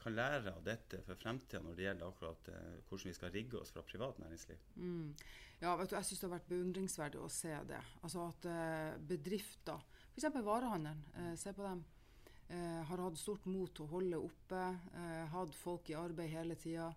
kan 0.00 0.14
lære 0.16 0.54
av 0.54 0.62
dette 0.66 1.00
for 1.06 1.20
fremtida 1.20 1.62
når 1.64 1.78
det 1.78 1.88
gjelder 1.88 2.10
akkurat 2.10 2.52
eh, 2.52 2.76
hvordan 2.88 3.10
vi 3.10 3.16
skal 3.16 3.34
rigge 3.34 3.60
oss 3.60 3.74
fra 3.74 3.84
privat 3.86 4.20
næringsliv? 4.22 4.68
Mm. 4.76 5.10
Ja, 5.62 5.74
vet 5.78 5.90
du, 5.90 5.96
Jeg 5.96 6.08
syns 6.08 6.20
det 6.20 6.28
har 6.28 6.36
vært 6.36 6.50
beundringsverdig 6.50 7.20
å 7.22 7.32
se 7.32 7.56
det. 7.68 7.80
Altså 8.02 8.28
At 8.28 8.48
eh, 8.50 8.94
bedrifter, 9.12 9.84
f.eks. 10.12 10.30
varehandelen, 10.44 11.04
eh, 11.20 11.34
se 11.40 11.54
på 11.56 11.66
dem, 11.66 11.84
eh, 12.48 12.82
har 12.88 13.04
hatt 13.06 13.18
stort 13.20 13.46
mot 13.50 13.72
til 13.74 13.86
å 13.86 13.92
holde 13.94 14.20
oppe, 14.20 14.62
eh, 15.00 15.24
hatt 15.32 15.56
folk 15.58 15.90
i 15.90 15.98
arbeid 15.98 16.32
hele 16.34 16.58
tida. 16.60 16.90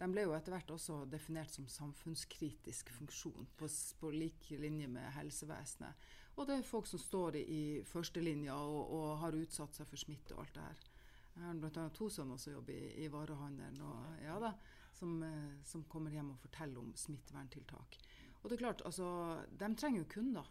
De 0.00 0.08
ble 0.08 0.24
jo 0.24 0.32
etter 0.32 0.54
hvert 0.54 0.70
også 0.72 1.02
definert 1.12 1.52
som 1.52 1.66
samfunnskritisk 1.68 2.88
funksjon, 2.96 3.48
på, 3.58 3.68
på 4.00 4.12
lik 4.14 4.48
linje 4.56 4.88
med 4.88 5.10
helsevesenet. 5.18 6.08
Og 6.40 6.46
det 6.48 6.56
er 6.56 6.64
folk 6.64 6.88
som 6.88 7.00
står 7.02 7.36
i, 7.36 7.62
førstelinja 7.84 8.54
og, 8.56 8.94
og, 8.96 9.08
har 9.20 9.36
utsatt 9.36 9.76
seg 9.76 9.88
for 9.90 10.00
smitte 10.00 10.32
og 10.32 10.46
alt 10.46 10.54
det 10.56 10.64
her. 10.64 10.86
Jeg 11.34 11.44
har 11.44 11.58
bl.a. 11.60 11.84
to 11.94 12.08
som 12.12 12.32
jobber 12.32 12.72
i, 12.72 13.04
i 13.04 13.08
varehandelen, 13.12 13.82
og, 13.84 14.22
ja 14.24 14.38
da, 14.40 14.54
som, 14.96 15.18
eh, 15.24 15.52
som, 15.68 15.84
kommer 15.88 16.16
hjem 16.16 16.32
og 16.32 16.40
forteller 16.40 16.80
om 16.80 16.94
smitteverntiltak. 16.96 17.98
Og 18.40 18.48
det 18.48 18.56
er 18.56 18.62
klart, 18.64 18.84
altså, 18.88 19.06
De 19.52 19.68
trenger 19.76 20.00
jo 20.00 20.10
kunder, 20.16 20.48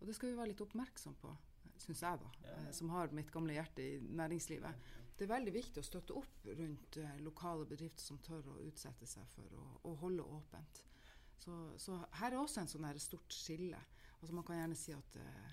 og 0.00 0.08
det 0.08 0.16
skal 0.16 0.32
vi 0.32 0.38
være 0.40 0.54
litt 0.54 0.64
oppmerksom 0.64 1.20
på, 1.20 1.36
syns 1.84 2.02
jeg, 2.06 2.24
da, 2.24 2.50
eh, 2.54 2.70
som 2.72 2.92
har 2.96 3.12
mitt 3.12 3.32
gamle 3.32 3.56
hjerte 3.58 3.84
i 3.84 4.00
næringslivet 4.00 4.92
det 5.14 5.28
er 5.28 5.30
veldig 5.30 5.52
viktig 5.54 5.78
å 5.78 5.86
støtte 5.86 6.16
opp 6.18 6.48
rundt 6.58 6.96
uh, 6.98 7.10
lokale 7.22 7.66
bedrifter 7.70 8.02
som 8.02 8.18
tør 8.22 8.48
å 8.50 8.56
utsette 8.66 9.06
seg 9.06 9.28
for 9.30 9.52
å, 9.60 9.66
å 9.86 9.92
holde 10.00 10.24
åpent. 10.26 10.80
Så, 11.38 11.54
så, 11.78 12.00
her 12.18 12.32
er 12.32 12.40
også 12.40 12.62
en 12.62 12.70
sånn 12.72 12.88
stort 13.02 13.34
skille. 13.36 13.78
Altså 14.24 14.34
Man 14.34 14.44
kan 14.48 14.56
gjerne 14.56 14.76
si 14.80 14.92
at 14.96 15.16
uh, 15.20 15.48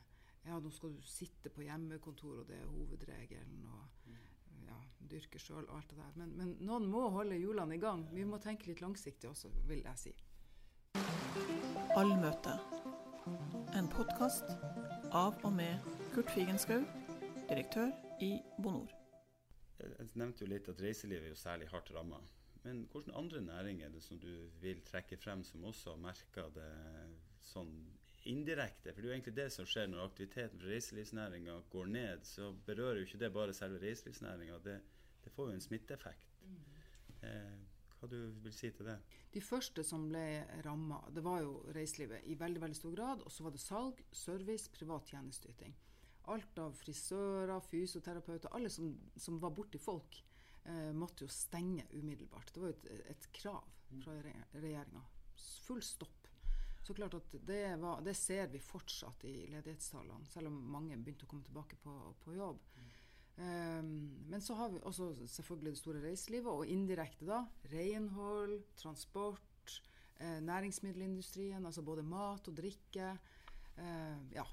ja, 0.47 0.55
nå 0.63 0.69
skal 0.71 0.93
du 0.95 1.01
sitte 1.03 1.49
på 1.51 1.65
hjemmekontor, 1.65 2.37
og 2.39 2.45
det 2.47 2.55
er 2.55 2.69
hovedregelen. 2.71 3.65
og 3.67 4.13
ja, 4.63 4.77
dyrke 5.11 5.39
sjøl 5.43 5.65
og 5.65 5.75
alt 5.75 5.89
det 5.91 5.97
der. 5.99 6.13
Men, 6.15 6.31
men, 6.37 6.53
noen 6.63 6.87
må 6.87 7.01
holde 7.11 7.35
hjulene 7.35 7.75
i 7.75 7.81
gang. 7.83 8.05
Vi 8.15 8.23
må 8.23 8.39
tenke 8.39 8.69
litt 8.69 8.79
langsiktig 8.79 9.27
også, 9.27 9.51
vil 9.67 9.83
jeg 9.83 9.99
si. 9.99 10.13
Allmøte. 11.99 12.55
En 13.75 13.91
podkast 13.91 14.55
av 15.11 15.35
og 15.43 15.51
med 15.59 15.91
Kurt 16.15 16.31
Figenschou, 16.31 16.85
direktør 17.51 17.91
i 18.23 18.37
Bonor. 18.63 18.95
Jeg 19.83 20.13
nevnte 20.15 20.45
jo 20.45 20.53
litt 20.53 20.71
at 20.71 20.79
reiselivet 20.79 21.27
er 21.27 21.35
jo 21.35 21.43
særlig 21.43 21.67
hardt 21.75 21.91
ramma. 21.91 22.23
Men 22.63 22.85
hvilke 22.93 23.19
andre 23.19 23.43
næringer 23.43 23.89
er 23.89 23.97
det 23.99 24.05
som 24.07 24.19
du 24.21 24.31
vil 24.63 24.79
trekke 24.87 25.19
frem 25.19 25.43
som 25.43 25.67
også 25.67 25.97
har 25.97 26.05
merka 26.07 26.47
det 26.55 26.71
sånn 27.51 27.75
indirekte? 28.29 28.93
For 28.93 29.01
det 29.01 29.07
er 29.07 29.11
jo 29.11 29.17
egentlig 29.17 29.35
det 29.37 29.47
som 29.53 29.67
skjer 29.67 29.89
når 29.89 30.05
aktiviteten 30.05 30.61
for 30.61 30.71
reiselivsnæringa 30.71 31.57
går 31.73 31.91
ned. 31.91 32.25
Så 32.27 32.51
berører 32.67 33.01
jo 33.01 33.09
ikke 33.09 33.21
det 33.23 33.33
bare 33.33 33.55
selve 33.57 33.81
reiselivsnæringa, 33.81 34.59
det, 34.65 34.79
det, 35.23 35.33
får 35.35 35.49
jo 35.49 35.57
en 35.57 35.65
smitteeffekt. 35.67 36.33
Mm. 36.45 36.57
Eh, 37.29 37.59
hva 38.01 38.09
du 38.09 38.17
vil 38.41 38.53
si 38.55 38.71
til 38.73 38.87
det? 38.89 38.97
De 39.33 39.41
første 39.45 39.83
som 39.85 40.07
ble 40.09 40.41
ramma, 40.65 41.03
det 41.13 41.23
var 41.25 41.43
jo 41.43 41.59
reiselivet 41.75 42.25
i 42.25 42.37
veldig 42.39 42.61
veldig 42.63 42.77
stor 42.79 42.95
grad. 42.97 43.25
Og 43.25 43.33
så 43.33 43.45
var 43.45 43.55
det 43.55 43.61
salg, 43.61 44.01
service, 44.11 44.71
privat 44.73 45.13
tjenesteyting. 45.13 45.75
Alt 46.33 46.61
av 46.61 46.73
frisører, 46.77 47.57
fysioterapeuter, 47.65 48.53
alle 48.57 48.69
som, 48.73 48.93
som 49.17 49.37
var 49.41 49.53
borti 49.57 49.81
folk, 49.81 50.21
eh, 50.65 50.89
måtte 50.93 51.25
jo 51.25 51.33
stenge 51.33 51.85
umiddelbart. 51.93 52.53
Det 52.53 52.63
var 52.63 52.73
jo 52.73 52.77
et, 52.79 53.05
et 53.13 53.29
krav 53.37 53.69
fra 54.01 54.17
regjeringa. 54.53 55.05
Full 55.67 55.81
stopp. 55.85 56.20
Så 56.91 56.95
klart 56.95 57.13
at 57.15 57.35
det, 57.47 57.77
var, 57.79 58.01
det, 58.03 58.11
ser 58.19 58.49
vi 58.51 58.59
fortsatt 58.59 59.21
i 59.23 59.45
ledighetstallene, 59.47 60.27
selv 60.27 60.49
om 60.49 60.57
mange 60.73 60.97
begynte 60.99 61.23
å 61.23 61.29
komme 61.31 61.45
tilbake 61.47 61.77
på, 61.79 61.93
på 62.19 62.33
jobb. 62.35 62.57
Um, 63.37 63.93
men 64.27 64.43
så 64.43 64.57
har 64.59 64.73
vi 64.73 64.81
også 64.83 65.13
selvfølgelig 65.37 65.71
det 65.71 65.79
store 65.79 66.01
reiselivet, 66.03 66.51
og 66.51 66.67
indirekte 66.67 67.29
da 67.29 67.45
renhold, 67.71 68.57
transport, 68.75 69.77
eh, 70.19 70.41
næringsmiddelindustrien, 70.43 71.63
altså 71.63 71.85
både 71.87 72.03
mat 72.03 72.51
og 72.51 72.59
drikke. 72.59 73.13
Eh, 73.79 74.19
ja, 74.35 74.43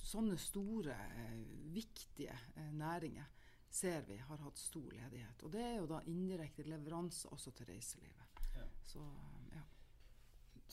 sånne 0.00 0.40
store, 0.40 0.96
eh, 1.20 1.38
viktige 1.76 2.32
eh, 2.32 2.72
næringer 2.80 3.28
ser 3.68 4.08
vi 4.08 4.22
har 4.24 4.40
hatt 4.40 4.56
stor 4.56 4.88
ledighet. 4.88 5.44
Og 5.44 5.52
det 5.52 5.68
er 5.68 5.76
jo 5.82 5.92
da 5.92 6.00
indirekte 6.08 6.64
leveranse 6.64 7.28
også 7.28 7.52
til 7.60 7.74
reiselivet. 7.74 8.44
Ja. 8.56 8.70
Så. 8.88 9.04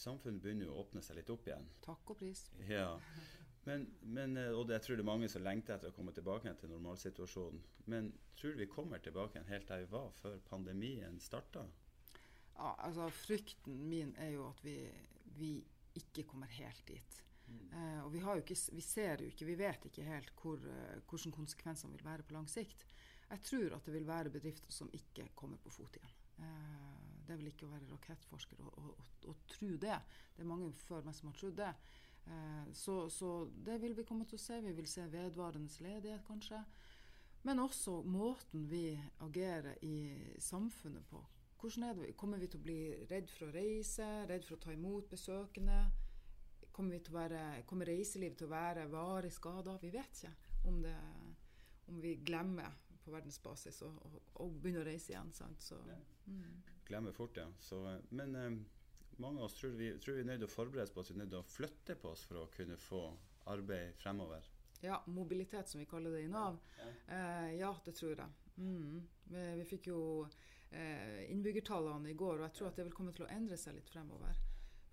Samfunnet 0.01 0.41
begynner 0.41 0.65
jo 0.65 0.73
å 0.73 0.81
åpne 0.81 1.03
seg 1.05 1.19
litt 1.19 1.29
opp 1.29 1.45
igjen. 1.49 1.67
Takk 1.85 2.13
og 2.13 2.19
pris. 2.23 2.47
Ja. 2.69 2.95
Men, 3.61 3.83
men, 4.01 4.31
eh, 4.41 4.55
og 4.57 4.71
jeg 4.73 4.81
tror 4.81 4.97
det 4.97 5.03
er 5.03 5.05
mange 5.05 5.27
som 5.29 5.43
lengter 5.45 5.75
etter 5.75 5.91
å 5.91 5.93
komme 5.93 6.09
tilbake 6.15 6.49
til 6.57 6.71
normalsituasjonen. 6.71 7.59
Men 7.93 8.07
tror 8.33 8.55
du 8.55 8.63
vi 8.63 8.65
kommer 8.71 8.97
tilbake 9.05 9.43
helt 9.51 9.67
der 9.69 9.83
vi 9.83 9.91
var 9.91 10.07
før 10.17 10.39
pandemien 10.47 11.19
starta? 11.21 11.67
Ja, 12.55 12.71
altså 12.87 13.11
Frykten 13.13 13.83
min 13.91 14.15
er 14.17 14.33
jo 14.33 14.47
at 14.47 14.63
vi, 14.65 14.79
vi 15.37 15.51
ikke 16.01 16.25
kommer 16.31 16.49
helt 16.57 16.81
dit. 16.89 17.21
Uh, 17.51 18.05
og 18.05 18.11
vi, 18.13 18.21
ikke, 18.39 18.55
vi, 18.71 18.81
ser 18.81 19.21
jo 19.21 19.29
ikke, 19.29 19.45
vi 19.49 19.57
vet 19.59 19.85
ikke 19.89 20.07
helt 20.07 20.29
hvor, 20.39 20.61
uh, 20.61 20.99
hvordan 21.09 21.33
konsekvensene 21.35 21.93
vil 21.97 22.05
være 22.05 22.25
på 22.25 22.35
lang 22.35 22.47
sikt. 22.49 22.85
Jeg 23.27 23.43
tror 23.47 23.75
at 23.75 23.85
det 23.85 23.93
vil 23.95 24.07
være 24.07 24.31
bedrifter 24.33 24.73
som 24.73 24.91
ikke 24.95 25.29
kommer 25.35 25.59
på 25.61 25.73
fot 25.73 25.99
igjen. 25.99 26.15
Uh, 26.39 27.00
det 27.25 27.33
er 27.33 27.41
vel 27.41 27.51
ikke 27.51 27.67
å 27.67 27.73
være 27.73 27.89
rakettforsker 27.91 28.61
å 28.61 29.35
tro 29.51 29.73
det. 29.81 29.97
Det 30.35 30.43
er 30.43 30.49
mange 30.49 30.71
før 30.85 31.05
meg 31.05 31.17
som 31.17 31.29
har 31.29 31.37
trodd 31.37 31.59
det. 31.59 31.73
Så, 32.77 32.95
så, 33.09 33.29
det 33.65 33.77
vil 33.81 33.95
vi 33.97 34.05
komme 34.07 34.25
til 34.29 34.37
å 34.37 34.41
se. 34.41 34.59
Vi 34.61 34.73
vil 34.77 34.89
se 34.89 35.05
vedvarende 35.11 35.85
ledighet, 35.85 36.23
kanskje. 36.27 36.61
Men 37.43 37.59
også 37.63 38.01
måten 38.05 38.67
vi 38.69 38.85
agerer 39.25 39.77
i 39.85 39.95
samfunnet 40.39 41.07
på. 41.09 41.21
Det? 41.61 42.13
Kommer 42.17 42.41
vi 42.41 42.47
til 42.49 42.57
å 42.57 42.65
bli 42.65 42.79
redd 43.09 43.29
for 43.29 43.49
å 43.49 43.53
reise, 43.53 44.05
redd 44.29 44.45
for 44.47 44.57
å 44.57 44.61
ta 44.63 44.73
imot 44.73 45.09
besøkende? 45.11 45.83
Kommer, 46.73 47.11
være, 47.13 47.41
kommer 47.69 47.89
reiselivet 47.89 48.39
til 48.39 48.49
å 48.49 48.53
være 48.55 48.87
varig 48.89 49.29
skada? 49.33 49.75
Vi 49.81 49.91
vet 49.93 50.23
ikke 50.23 50.31
om, 50.69 50.79
det, 50.81 50.95
om, 51.91 51.99
vi 52.01 52.15
glemmer 52.25 52.73
på 53.03 53.13
verdensbasis 53.13 53.81
og, 53.87 53.97
og, 54.07 54.19
og 54.43 54.53
begynner 54.61 54.85
å 54.85 54.89
reise 54.89 55.13
igjen. 55.13 55.31
Så, 55.33 55.79
mm. 56.25 56.61
Glemmer 56.87 57.15
fort, 57.15 57.37
ja. 57.37 57.47
Så, 57.59 57.81
men 58.09 58.35
eh, 58.35 58.49
mange 59.21 59.39
av 59.39 59.49
oss 59.49 59.57
tror 59.59 59.75
vi, 59.79 59.91
tror 59.99 60.17
vi 60.17 60.23
er 60.23 60.29
nødt 60.31 60.43
til 60.43 60.49
å 60.49 60.55
forberede 60.55 60.87
oss 60.87 60.95
på 60.95 61.03
at 61.03 61.11
vi 61.11 61.17
er 61.17 61.23
nødt 61.23 61.33
til 61.35 61.41
å 61.43 61.51
flytte 61.55 61.97
på 62.01 62.13
oss 62.13 62.25
for 62.27 62.41
å 62.41 62.49
kunne 62.55 62.77
få 62.81 63.03
arbeid 63.51 63.95
fremover. 64.01 64.47
Ja, 64.81 65.03
mobilitet 65.05 65.69
som 65.69 65.79
vi 65.79 65.85
kaller 65.85 66.11
det 66.11 66.23
i 66.25 66.31
Nav. 66.31 66.57
Ja, 66.79 66.93
eh, 67.15 67.51
ja 67.59 67.75
det 67.85 67.93
tror 67.97 68.15
jeg. 68.15 68.29
Mm. 68.55 69.01
Vi, 69.23 69.43
vi, 69.59 69.65
fikk 69.69 69.91
jo 69.91 70.01
eh, 70.69 71.31
innbyggertallene 71.31 72.09
i 72.09 72.17
går, 72.17 72.39
og 72.39 72.47
jeg 72.47 72.57
tror 72.57 72.71
at 72.71 72.79
det 72.79 72.87
vil 72.87 72.95
komme 72.97 73.13
til 73.15 73.27
å 73.27 73.31
endre 73.33 73.59
seg 73.61 73.77
litt 73.77 73.91
fremover. 73.93 74.41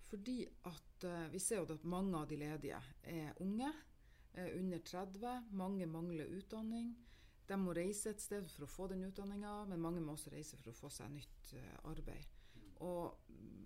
Fordi 0.09 0.39
at 0.69 1.05
eh, 1.09 1.27
vi 1.33 1.41
ser 1.41 1.63
jo 1.63 1.73
at 1.73 1.89
mange 1.89 2.17
av 2.17 2.29
de 2.29 2.37
ledige 2.41 2.79
er 3.01 3.33
unge, 3.43 3.71
er 4.37 4.53
under 4.57 4.81
30. 4.85 5.49
Mange 5.57 5.89
mangler 5.89 6.29
utdanning. 6.37 6.93
De 7.49 7.57
må 7.57 7.73
reise 7.73 8.11
et 8.13 8.21
sted 8.21 8.45
for 8.53 8.65
å 8.65 8.69
få 8.69 8.87
den 8.91 9.07
utdanninga, 9.07 9.63
men 9.69 9.81
mange 9.81 10.03
må 10.05 10.13
også 10.13 10.33
reise 10.33 10.57
for 10.59 10.71
å 10.71 10.77
få 10.77 10.91
seg 10.93 11.09
nytt 11.15 11.53
uh, 11.57 11.89
arbeid. 11.89 12.27
Og 12.85 13.15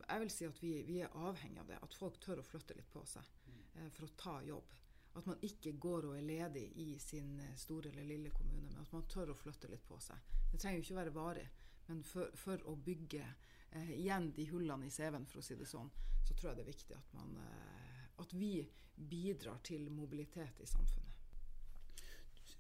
jeg 0.08 0.22
vil 0.22 0.32
si 0.32 0.48
at 0.48 0.62
vi, 0.64 0.72
vi, 0.88 1.02
er 1.04 1.18
avhengig 1.28 1.60
av 1.62 1.68
det, 1.70 1.82
at 1.84 1.98
folk 1.98 2.20
tør 2.24 2.40
å 2.42 2.48
flytte 2.48 2.78
litt 2.78 2.90
på 2.94 3.04
seg 3.10 3.28
uh, 3.50 3.90
for 3.90 4.08
å 4.08 4.14
ta 4.20 4.38
jobb. 4.48 4.78
At 5.20 5.28
man 5.30 5.44
ikke 5.46 5.76
går 5.78 6.08
og 6.10 6.16
er 6.18 6.26
ledig 6.26 6.64
i 6.82 6.88
sin 7.02 7.36
store 7.60 7.92
eller 7.92 8.08
lille 8.08 8.32
kommune, 8.34 8.72
men 8.72 8.82
at 8.82 8.96
man 8.96 9.06
tør 9.12 9.34
å 9.34 9.38
flytte 9.38 9.70
litt 9.70 9.84
på 9.86 10.00
seg. 10.02 10.32
Det 10.50 10.62
trenger 10.62 10.80
jo 10.80 10.86
ikke 10.88 11.02
være 11.02 11.14
varig, 11.14 11.46
men 11.90 12.02
for, 12.08 12.32
for 12.40 12.64
å 12.70 12.74
bygge 12.80 13.22
eh, 13.22 13.92
igjen 14.00 14.32
de 14.34 14.48
hullene 14.50 14.88
i 14.88 14.94
CV-en, 14.94 15.28
for 15.30 15.44
å 15.44 15.46
si 15.46 15.58
det 15.60 15.70
sånn, 15.70 15.92
så 16.24 16.34
tror 16.34 16.50
jeg 16.50 16.60
det 16.60 16.66
er 16.66 16.72
viktig 16.72 16.98
at, 16.98 17.14
man, 17.18 17.36
eh, 17.44 18.02
at 18.24 18.34
vi 18.34 18.56
bidrar 18.96 19.62
til 19.66 19.86
mobilitet 19.94 20.62
i 20.64 20.70
samfunnet. 20.70 21.13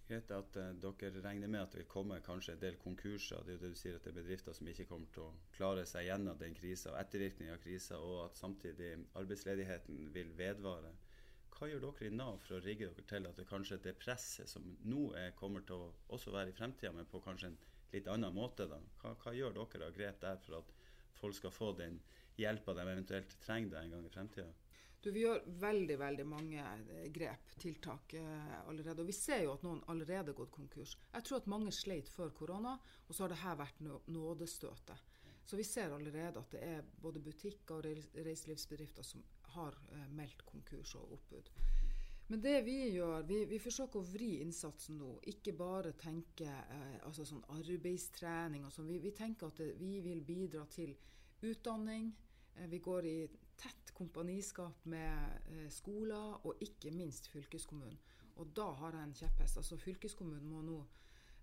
Vet 0.10 0.32
at 0.36 0.58
uh, 0.60 0.72
dere 0.84 1.22
regner 1.24 1.48
med 1.48 1.62
at 1.62 1.72
det 1.72 1.80
vil 1.84 1.92
komme 1.94 2.20
kanskje 2.26 2.58
en 2.58 2.62
del 2.62 2.76
konkurser. 2.82 3.44
Det 3.46 3.54
er 3.54 3.58
jo 3.58 3.62
det 3.62 3.72
du 3.72 3.80
sier 3.80 3.96
at 3.96 4.04
det 4.04 4.12
er 4.12 4.18
bedrifter 4.20 4.56
som 4.58 4.68
ikke 4.68 4.88
kommer 4.90 5.12
til 5.16 5.24
å 5.24 5.36
klare 5.56 5.86
seg 5.88 6.10
gjennom 6.10 6.40
den 6.42 6.58
krisa 6.58 6.92
og 6.92 7.00
ettervirkningen 7.00 7.56
av 7.56 7.64
krisa, 7.64 8.00
og 8.04 8.26
at 8.26 8.40
samtidig 8.40 8.92
arbeidsledigheten 9.22 10.10
vil 10.16 10.34
vedvare. 10.40 10.92
Hva 11.54 11.70
gjør 11.70 11.86
dere 11.86 12.10
i 12.10 12.16
Nav 12.18 12.42
for 12.44 12.58
å 12.58 12.64
rigge 12.66 12.90
dere 12.90 13.06
til 13.08 13.30
at 13.30 13.40
det 13.40 13.48
kanskje 13.48 13.80
det 13.86 13.96
presset 14.02 14.50
som 14.52 14.66
nå 14.90 15.06
er, 15.20 15.36
kommer 15.40 15.64
til 15.68 15.86
å 15.86 15.92
også 16.18 16.34
være 16.36 16.52
i 16.52 16.58
fremtida, 16.58 16.92
men 16.92 17.08
på 17.08 17.22
kanskje 17.24 17.54
en 17.54 17.60
litt 17.94 18.10
annen 18.12 18.36
måte? 18.36 18.68
da? 18.68 18.82
Hva, 19.00 19.14
hva 19.24 19.36
gjør 19.38 19.56
dere 19.60 19.88
av 19.88 19.96
grep 19.96 20.20
der 20.26 20.42
for 20.44 20.60
at 20.60 20.74
folk 21.22 21.38
skal 21.38 21.54
få 21.56 21.72
den 21.80 22.02
hjelpa 22.42 22.74
de 22.76 22.84
eventuelt 22.84 23.38
trenger 23.46 23.80
en 23.80 23.96
gang 23.96 24.10
i 24.10 24.12
fremtida? 24.12 24.50
Du, 25.04 25.10
vi 25.12 25.26
gjør 25.26 25.42
veldig 25.60 25.98
veldig 26.00 26.26
mange 26.32 26.64
eh, 26.64 27.08
grep, 27.12 27.50
tiltak, 27.60 28.14
eh, 28.16 28.54
allerede. 28.70 29.04
Og 29.04 29.10
vi 29.10 29.16
ser 29.18 29.44
jo 29.44 29.56
at 29.58 29.66
noen 29.66 29.82
allerede 29.92 30.32
har 30.32 30.38
gått 30.38 30.54
konkurs. 30.56 30.96
Jeg 31.12 31.28
tror 31.28 31.42
at 31.42 31.50
mange 31.52 31.74
sleit 31.76 32.08
før 32.08 32.32
korona, 32.36 32.78
og 33.08 33.16
så 33.16 33.26
har 33.26 33.34
dette 33.34 33.58
vært 33.60 33.84
nådestøtet. 34.08 35.10
Så 35.44 35.60
vi 35.60 35.64
ser 35.68 35.92
allerede 35.92 36.40
at 36.40 36.52
det 36.56 36.62
er 36.64 36.86
både 37.02 37.20
butikker 37.20 37.76
og 37.76 37.86
reiselivsbedrifter 38.16 39.04
som 39.04 39.24
har 39.58 39.76
eh, 39.92 40.08
meldt 40.16 40.46
konkurs 40.48 40.96
og 40.96 41.18
oppbud. 41.18 41.52
Men 42.32 42.42
det 42.42 42.62
vi 42.66 42.78
gjør, 42.96 43.26
vi, 43.28 43.44
vi, 43.46 43.60
forsøker 43.60 44.00
å 44.00 44.08
vri 44.08 44.30
innsatsen 44.42 44.96
nå. 45.02 45.18
Ikke 45.30 45.52
bare 45.58 45.92
tenke 46.00 46.48
eh, 46.48 47.00
altså 47.04 47.28
sånn 47.28 47.44
arbeidstrening 47.52 48.64
og 48.64 48.72
sånn. 48.72 48.88
Vi, 48.88 49.02
vi, 49.04 49.12
tenker 49.12 49.52
at 49.52 49.60
det, 49.60 49.74
vi 49.82 50.00
vil 50.06 50.24
bidra 50.26 50.64
til 50.72 50.96
utdanning. 51.44 52.14
Eh, 52.56 52.70
vi 52.72 52.80
går 52.80 53.10
i 53.10 53.18
tett 53.60 53.94
kompaniskap 53.94 54.86
med 54.90 55.48
eh, 55.52 55.70
skoler 55.72 56.46
og 56.48 56.62
ikke 56.64 56.92
minst 56.96 57.30
fylkeskommunen. 57.34 58.00
Og 58.42 58.50
da 58.58 58.66
har 58.80 58.98
jeg 58.98 59.08
en 59.08 59.16
kjepphest. 59.18 59.60
Altså 59.62 59.78
Fylkeskommunen 59.78 60.50
må 60.50 60.64
nå 60.66 60.80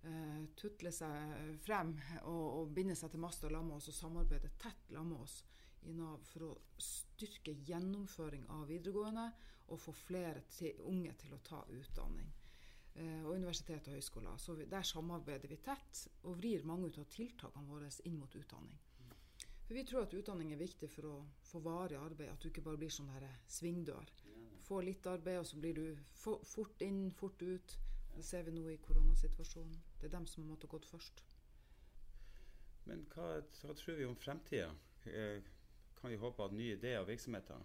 eh, 0.07 0.41
tutle 0.59 0.91
seg 0.95 1.55
frem 1.63 1.93
og, 2.25 2.43
og, 2.59 2.73
binde 2.75 2.97
seg 2.99 3.13
til 3.13 3.23
masta 3.23 3.47
og 3.47 3.63
med 3.65 3.77
oss 3.77 3.91
og 3.93 3.97
samarbeide 3.97 4.51
tett 4.59 4.91
sammen 4.91 5.15
med 5.15 5.23
oss 5.23 5.39
i 5.89 5.95
Nav 5.97 6.21
for 6.29 6.45
å 6.45 6.51
styrke 6.77 7.55
gjennomføring 7.65 8.43
av 8.53 8.67
videregående 8.69 9.31
og 9.71 9.79
få 9.81 9.93
flere 9.95 10.43
til, 10.51 10.75
unge 10.85 11.15
til 11.17 11.33
å 11.33 11.41
ta 11.45 11.63
utdanning. 11.73 12.29
Eh, 12.93 13.23
og 13.23 13.37
universitet 13.37 13.87
og 13.87 13.95
høyskoler. 13.95 14.37
Så 14.37 14.53
vi, 14.53 14.65
Der 14.65 14.83
samarbeider 14.83 15.47
vi 15.47 15.57
tett 15.63 16.07
og 16.23 16.37
vrir 16.37 16.65
mange 16.67 16.91
av 16.91 17.07
tiltakene 17.07 17.67
våre 17.67 17.89
inn 18.05 18.19
mot 18.19 18.35
utdanning. 18.35 18.79
For 19.71 19.75
Vi 19.75 19.83
tror 19.87 20.01
at 20.03 20.13
utdanning 20.13 20.49
er 20.51 20.59
viktig 20.59 20.87
for 20.91 21.05
å 21.07 21.17
få 21.47 21.61
varig 21.63 21.95
arbeid. 21.95 22.27
At 22.27 22.43
du 22.43 22.49
ikke 22.49 22.63
bare 22.65 22.79
blir 22.81 22.91
sånn 22.91 23.07
der 23.07 23.23
svingdør. 23.47 24.09
Få 24.65 24.81
litt 24.83 25.05
arbeid, 25.07 25.37
og 25.39 25.45
så 25.47 25.59
blir 25.63 25.77
du 25.77 25.85
fort 26.19 26.83
inn, 26.83 27.05
fort 27.15 27.39
ut. 27.39 27.75
Det 28.11 28.25
ser 28.27 28.43
vi 28.43 28.51
nå 28.51 28.65
i 28.67 28.75
koronasituasjonen. 28.83 29.77
Det 30.01 30.09
er 30.09 30.13
dem 30.17 30.27
som 30.27 30.43
har 30.43 30.49
måttet 30.49 30.73
gått 30.73 30.89
først. 30.89 31.23
Men 32.89 33.05
hva, 33.13 33.29
hva 33.61 33.77
tror 33.79 34.01
vi 34.01 34.09
om 34.09 34.19
fremtida? 34.19 34.73
Eh, 35.07 35.39
kan 36.01 36.11
vi 36.11 36.19
håpe 36.19 36.49
at 36.49 36.57
nye 36.59 36.75
ideer 36.75 36.99
og 37.05 37.07
virksomheter 37.13 37.63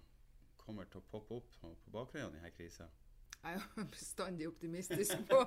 kommer 0.63 0.87
til 0.87 1.03
å 1.03 1.09
poppe 1.11 1.41
opp 1.41 1.59
på 1.59 1.97
bakgrunn 1.99 2.29
av 2.29 2.39
denne 2.39 2.55
krisa? 2.55 2.87
Jeg 3.43 3.61
er 3.63 3.89
bestandig 3.93 4.49
optimistisk 4.49 5.27
på 5.29 5.39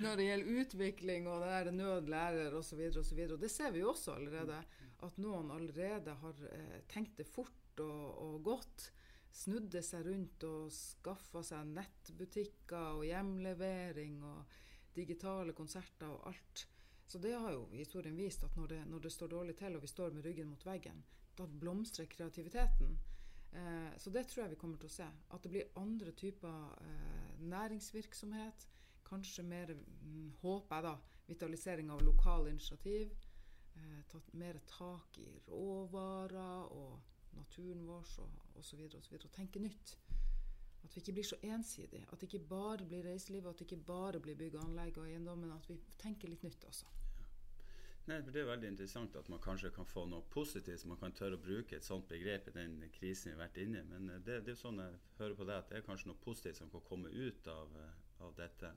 når 0.00 0.16
det 0.16 0.28
gjelder 0.28 0.60
utvikling 0.62 1.28
og 1.28 1.42
det 1.44 1.50
der 1.52 1.76
nød 1.76 2.10
lærer 2.12 2.56
osv. 2.58 2.80
Og 2.94 3.40
det 3.40 3.50
ser 3.52 3.74
vi 3.74 3.82
jo 3.82 3.90
også 3.92 4.16
allerede 4.16 4.60
at 5.04 5.18
noen 5.20 5.50
allerede 5.52 6.14
har 6.22 6.44
eh, 6.48 6.78
tenkt 6.88 7.18
det 7.20 7.26
fort 7.28 7.82
og, 7.84 8.04
og 8.24 8.36
godt. 8.46 8.90
Snudde 9.34 9.82
seg 9.82 10.06
rundt 10.06 10.46
og 10.46 10.70
skaffa 10.72 11.42
seg 11.44 11.72
nettbutikker 11.74 13.00
og 13.00 13.08
hjemlevering 13.08 14.20
og 14.22 14.60
digitale 14.94 15.52
konserter 15.58 16.12
og 16.12 16.30
alt. 16.30 16.66
Så 17.06 17.18
det 17.20 17.34
har 17.36 17.52
jo 17.52 17.66
historien 17.74 18.16
vist 18.16 18.44
at 18.46 18.54
når 18.56 18.70
det, 18.70 18.80
når 18.88 19.04
det 19.04 19.12
står 19.12 19.32
dårlig 19.34 19.56
til 19.58 19.76
og 19.76 19.82
vi 19.82 19.90
står 19.90 20.14
med 20.14 20.24
ryggen 20.24 20.48
mot 20.48 20.64
veggen, 20.66 21.02
da 21.36 21.46
blomstrer 21.46 22.08
kreativiteten. 22.10 22.94
Eh, 23.54 23.98
så 23.98 24.10
det 24.10 24.26
tror 24.28 24.44
jeg 24.44 24.54
vi 24.54 24.60
kommer 24.60 24.80
til 24.82 24.90
å 24.90 24.96
se. 24.96 25.08
At 25.30 25.44
det 25.44 25.52
blir 25.52 25.74
andre 25.78 26.12
typer 26.12 26.78
eh, 26.82 27.42
næringsvirksomhet. 27.46 28.66
Kanskje 29.06 29.44
mer, 29.46 29.74
hm, 29.74 30.32
håper 30.40 30.76
jeg 30.76 30.86
da, 30.88 30.94
vitalisering 31.28 31.90
av 31.92 32.02
lokale 32.04 32.50
initiativ 32.50 33.12
eh, 33.76 34.00
tatt 34.10 34.32
mer 34.34 34.58
tak 34.68 35.18
i 35.18 35.28
råvarer 35.48 36.72
og 36.72 37.00
naturen 37.34 37.86
vår 37.86 38.10
og 38.24 38.58
osv. 38.60 38.80
Og, 38.80 38.98
og, 38.98 39.24
og 39.24 39.32
tenke 39.32 39.62
nytt. 39.62 39.96
At 40.84 40.92
vi 40.96 41.00
ikke 41.00 41.16
blir 41.16 41.30
så 41.30 41.38
ensidige. 41.42 42.04
At 42.12 42.20
det 42.20 42.28
ikke 42.28 42.48
bare 42.48 42.84
blir 42.84 43.06
reiseliv, 43.06 43.46
at 43.48 43.58
det 43.58 43.70
ikke 43.70 43.84
bare 43.86 44.20
blir 44.20 44.36
bygg 44.36 44.58
og 44.58 44.66
anlegg 44.66 44.98
og 44.98 45.08
eiendom, 45.08 45.46
men 45.46 45.54
at 45.54 45.68
vi 45.70 45.78
tenker 45.98 46.28
litt 46.28 46.44
nytt 46.44 46.66
også. 46.68 46.90
Nei, 48.04 48.18
for 48.20 48.34
Det 48.34 48.40
er 48.42 48.48
veldig 48.50 48.68
interessant 48.68 49.14
at 49.16 49.28
man 49.32 49.40
kanskje 49.40 49.70
kan 49.72 49.86
få 49.88 50.02
noe 50.10 50.26
positivt, 50.32 50.82
så 50.82 50.88
man 50.90 50.98
kan 51.00 51.14
tørre 51.16 51.38
å 51.38 51.44
bruke 51.44 51.76
et 51.76 51.86
sånt 51.86 52.08
begrep 52.08 52.50
i 52.50 52.56
den 52.56 52.74
krisen 52.92 53.30
vi 53.30 53.36
har 53.36 53.46
vært 53.46 53.60
inne 53.62 53.80
i. 53.80 53.86
Men 53.88 54.10
eh, 54.12 54.24
det, 54.26 54.42
det 54.44 54.52
er 54.52 54.58
sånn 54.60 54.82
jeg 54.82 54.98
hører 55.20 55.36
på 55.38 55.46
det, 55.48 55.56
at 55.56 55.70
det 55.70 55.78
er 55.78 55.86
kanskje 55.86 56.10
noe 56.10 56.20
positivt 56.24 56.60
som 56.60 56.72
kan 56.72 56.84
komme 56.84 57.08
ut 57.08 57.48
av, 57.48 57.78
eh, 57.80 57.94
av 58.26 58.34
dette. 58.36 58.74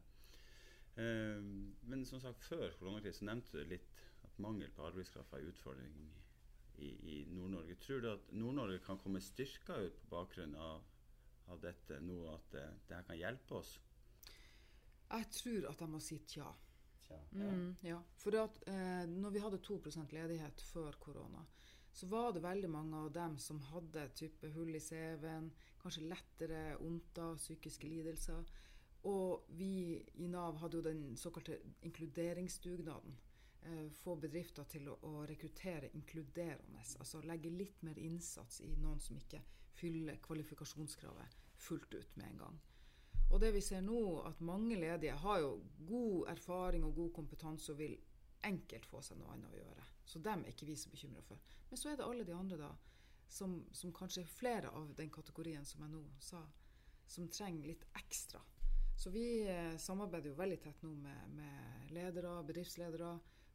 Eh, 0.96 1.44
men 1.92 2.06
som 2.08 2.22
sagt, 2.24 2.46
før 2.48 2.72
koronakrisen 2.80 3.28
nevnte 3.28 3.58
du 3.58 3.68
litt 3.68 4.00
at 4.24 4.40
mangel 4.44 4.72
på 4.72 4.86
arbeidskraft 4.88 5.34
var 5.34 5.44
en 5.44 5.52
utfordring 5.52 5.98
i, 6.78 6.88
i 6.88 7.18
Nord-Norge. 7.34 7.76
Tror 7.84 8.02
du 8.02 8.08
at 8.14 8.32
Nord-Norge 8.32 8.80
kan 8.86 9.02
komme 9.04 9.22
styrka 9.22 9.76
ut 9.84 10.00
på 10.02 10.12
bakgrunn 10.14 10.56
av, 10.56 10.88
av 11.52 11.60
dette 11.64 12.00
nå, 12.06 12.22
at 12.32 12.48
det, 12.56 12.64
det, 12.88 12.96
her 12.96 13.10
kan 13.12 13.20
hjelpe 13.20 13.60
oss? 13.60 13.76
Jeg 15.08 15.30
tror 15.36 15.70
at 15.74 15.84
jeg 15.84 15.92
må 15.92 16.02
si 16.04 16.22
tja. 16.32 16.48
Ja. 17.10 17.20
Mm, 17.32 17.76
ja. 17.86 18.00
For 18.18 18.36
at, 18.42 18.62
eh, 18.68 19.06
når 19.10 19.36
vi 19.36 19.44
hadde 19.44 19.62
2 19.64 19.82
ledighet 20.12 20.62
før 20.62 20.92
korona, 21.00 21.46
så 21.98 22.08
var 22.08 22.32
det 22.32 22.44
veldig 22.44 22.70
mange 22.70 22.98
av 22.98 23.12
dem 23.14 23.38
som 23.42 23.60
hadde 23.72 24.10
type 24.16 24.50
hull 24.54 24.76
i 24.76 24.80
CV-en, 24.80 25.52
kanskje 25.82 26.06
lettere 26.06 26.76
vondter, 26.80 27.38
psykiske 27.38 27.88
lidelser. 27.90 28.44
Og 29.10 29.48
vi 29.58 29.98
i 30.22 30.28
Nav 30.28 30.60
hadde 30.62 30.78
jo 30.78 30.84
den 30.86 31.18
såkalte 31.18 31.58
inkluderingsdugnaden 31.88 33.18
eh, 33.62 33.90
få 34.04 34.16
bedrifter 34.22 34.68
til 34.70 34.90
å, 34.92 34.98
å, 35.10 35.26
rekruttere 35.30 35.90
inkluderende. 35.98 36.84
Altså 37.00 37.22
legge 37.26 37.54
litt 37.54 37.82
mer 37.88 37.98
innsats 37.98 38.62
i 38.62 38.74
noen 38.78 39.02
som 39.02 39.18
ikke 39.18 39.42
fyller 39.78 40.20
kvalifikasjonskravet 40.26 41.38
fullt 41.58 41.94
ut 41.94 42.18
med 42.18 42.30
en 42.32 42.44
gang. 42.46 42.60
Og 43.28 43.42
det 43.44 43.52
vi 43.56 43.62
ser 43.62 43.82
nå, 43.84 44.02
at 44.28 44.40
mange 44.46 44.78
ledige 44.80 45.16
har 45.20 45.42
jo 45.44 45.58
god 45.88 46.30
erfaring 46.32 46.86
og 46.88 46.96
god 46.96 47.14
kompetanse 47.18 47.74
og 47.74 47.82
vil 47.82 47.98
enkelt 48.48 48.86
få 48.88 49.02
seg 49.04 49.20
noe 49.20 49.34
annet 49.34 49.52
å 49.52 49.58
gjøre. 49.60 49.88
Så 50.08 50.22
dem 50.24 50.46
er 50.46 50.54
ikke 50.54 50.68
vi 50.70 50.78
så 50.80 50.92
bekymra 50.92 51.24
for. 51.26 51.42
Men 51.70 51.82
så 51.82 51.92
er 51.92 51.98
det 52.00 52.08
alle 52.08 52.28
de 52.28 52.36
andre, 52.36 52.60
da, 52.62 52.70
som, 53.28 53.58
som 53.76 53.92
kanskje 53.96 54.24
er 54.24 54.32
flere 54.32 54.72
av 54.72 54.94
den 54.96 55.12
kategorien 55.12 55.66
som 55.68 55.84
jeg 55.84 55.92
nå 55.92 56.04
sa, 56.24 56.44
som 57.08 57.28
trenger 57.32 57.74
litt 57.74 57.84
ekstra. 58.00 58.40
Så 58.98 59.12
vi 59.14 59.26
eh, 59.46 59.76
samarbeider 59.78 60.32
jo 60.32 60.40
veldig 60.40 60.62
tett 60.64 60.80
nå 60.86 60.94
med, 61.04 61.36
med 61.38 61.92
ledere, 61.94 62.40
bedriftsledere, 62.48 63.12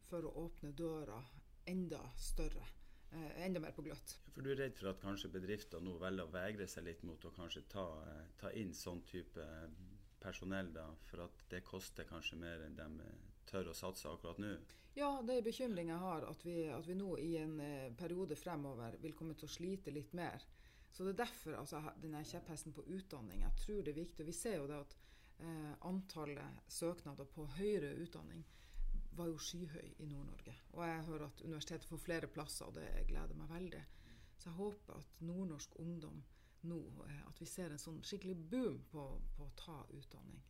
for 0.07 0.27
å 0.27 0.35
åpne 0.45 0.71
døra 0.77 1.17
enda 1.65 1.99
større. 2.19 2.65
Eh, 3.13 3.45
enda 3.45 3.59
mer 3.59 3.71
på 3.71 3.83
gløtt. 3.85 4.15
For 4.33 4.41
Du 4.41 4.51
er 4.51 4.57
redd 4.57 4.77
for 4.77 4.89
at 4.89 5.01
kanskje 5.01 5.29
bedrifter 5.33 5.81
nå 5.83 5.97
velger 6.01 6.25
å 6.25 6.33
vegre 6.33 6.67
seg 6.67 6.87
litt 6.87 7.03
mot 7.05 7.25
å 7.25 7.33
kanskje 7.35 7.61
ta, 7.69 7.85
eh, 8.09 8.23
ta 8.39 8.49
inn 8.57 8.73
sånn 8.73 9.03
type 9.05 9.41
eh, 9.41 9.67
personell, 10.23 10.71
da, 10.73 10.87
for 11.09 11.25
at 11.27 11.43
det 11.51 11.61
koster 11.67 12.07
kanskje 12.09 12.39
mer 12.39 12.63
enn 12.65 12.79
de 12.79 13.11
tør 13.45 13.69
å 13.69 13.75
satse 13.77 14.09
akkurat 14.09 14.39
nå? 14.41 14.55
Ja, 14.95 15.21
det 15.21 15.37
er 15.37 15.45
bekymring 15.45 15.89
jeg 15.89 15.99
har, 15.99 16.25
at 16.29 16.45
vi, 16.45 16.57
at 16.69 16.87
vi 16.87 16.95
nå 16.95 17.17
i 17.17 17.35
en 17.41 17.57
periode 17.97 18.37
fremover 18.37 18.95
vil 19.01 19.15
komme 19.17 19.33
til 19.33 19.49
å 19.49 19.51
slite 19.51 19.91
litt 19.91 20.13
mer. 20.13 20.45
Så 20.93 21.03
det 21.03 21.15
er 21.15 21.23
derfor 21.25 21.57
altså, 21.57 21.81
denne 22.01 22.21
kjepphesten 22.29 22.73
på 22.73 22.85
utdanning. 22.93 23.41
Jeg 23.41 23.57
tror 23.63 23.81
det 23.81 23.93
er 23.95 24.01
viktig. 24.03 24.27
Vi 24.27 24.35
ser 24.37 24.59
jo 24.59 24.67
det 24.69 24.77
at 24.77 24.93
eh, 25.41 25.71
antallet 25.89 26.69
søknader 26.69 27.25
på 27.33 27.47
høyere 27.57 27.95
utdanning 28.03 28.45
var 29.17 29.29
jo 29.29 29.39
skyhøy 29.41 29.89
i 29.99 30.07
Nord-Norge. 30.09 30.55
Og 30.73 30.85
jeg 30.87 31.03
hører 31.09 31.25
at 31.27 31.43
universitetet 31.45 31.89
får 31.89 32.01
flere 32.01 32.29
plasser, 32.31 32.65
og 32.65 32.77
det 32.77 33.07
gleder 33.07 33.37
meg 33.37 33.51
veldig. 33.51 33.83
Så 34.37 34.49
jeg 34.49 34.57
håper 34.57 34.97
at 34.99 35.21
nordnorsk 35.23 35.77
ungdom 35.79 36.23
nå 36.63 36.79
eh, 37.07 37.21
At 37.27 37.41
vi 37.41 37.45
ser 37.45 37.71
en 37.71 37.81
sånn 37.81 38.01
skikkelig 38.07 38.37
boom 38.51 38.77
på, 38.91 39.03
på 39.35 39.47
å 39.47 39.55
ta 39.59 39.77
utdanning. 39.91 40.41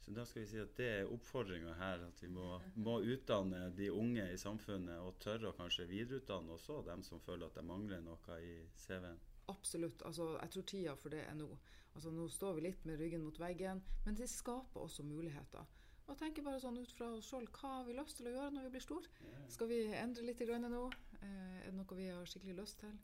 Så 0.00 0.14
da 0.16 0.24
skal 0.24 0.42
vi 0.42 0.48
si 0.48 0.60
at 0.62 0.72
det 0.78 0.86
er 0.88 1.10
oppfordringa 1.12 1.74
her, 1.76 2.06
at 2.06 2.22
vi 2.24 2.30
må, 2.32 2.54
må, 2.80 2.96
utdanne 3.04 3.66
de 3.76 3.90
unge 3.92 4.24
i 4.32 4.38
samfunnet 4.40 4.96
og 5.04 5.18
tørre 5.20 5.50
å 5.50 5.56
kanskje 5.58 5.88
videreutdanne 5.90 6.54
også 6.56 6.80
dem 6.86 7.04
som 7.04 7.20
føler 7.20 7.50
at 7.50 7.58
de 7.60 7.66
mangler 7.68 8.00
noe 8.04 8.38
i 8.40 8.54
CV-en? 8.80 9.20
Absolutt. 9.52 10.02
Altså, 10.08 10.32
jeg 10.38 10.54
tror 10.54 10.66
tida 10.72 10.96
for 10.96 11.12
det 11.12 11.20
er 11.26 11.36
nå. 11.36 11.50
Altså, 11.92 12.14
nå 12.14 12.28
står 12.32 12.56
vi 12.56 12.64
litt 12.68 12.88
med 12.88 13.00
ryggen 13.02 13.26
mot 13.26 13.38
veggen, 13.42 13.82
men 14.06 14.16
det 14.16 14.30
skaper 14.30 14.86
også 14.86 15.04
muligheter. 15.04 15.68
Og 16.10 16.18
tenker 16.18 16.42
bare 16.42 16.58
sånn 16.58 16.80
ut 16.80 16.92
fra 16.96 17.12
oss 17.14 17.28
sjøl 17.30 17.46
hva 17.54 17.76
har 17.76 17.84
vi 17.86 17.94
lyst 17.94 18.18
til 18.18 18.26
å 18.26 18.34
gjøre 18.34 18.54
når 18.56 18.66
vi 18.66 18.72
blir 18.74 18.82
store? 18.82 19.10
Skal 19.54 19.70
vi 19.70 19.78
endre 19.94 20.24
litt 20.26 20.42
nå? 20.42 20.82
Eh, 21.20 21.58
er 21.60 21.68
det 21.68 21.76
noe 21.76 21.98
vi 21.98 22.08
har 22.10 22.26
skikkelig 22.26 22.56
lyst 22.58 22.80
til? 22.82 22.96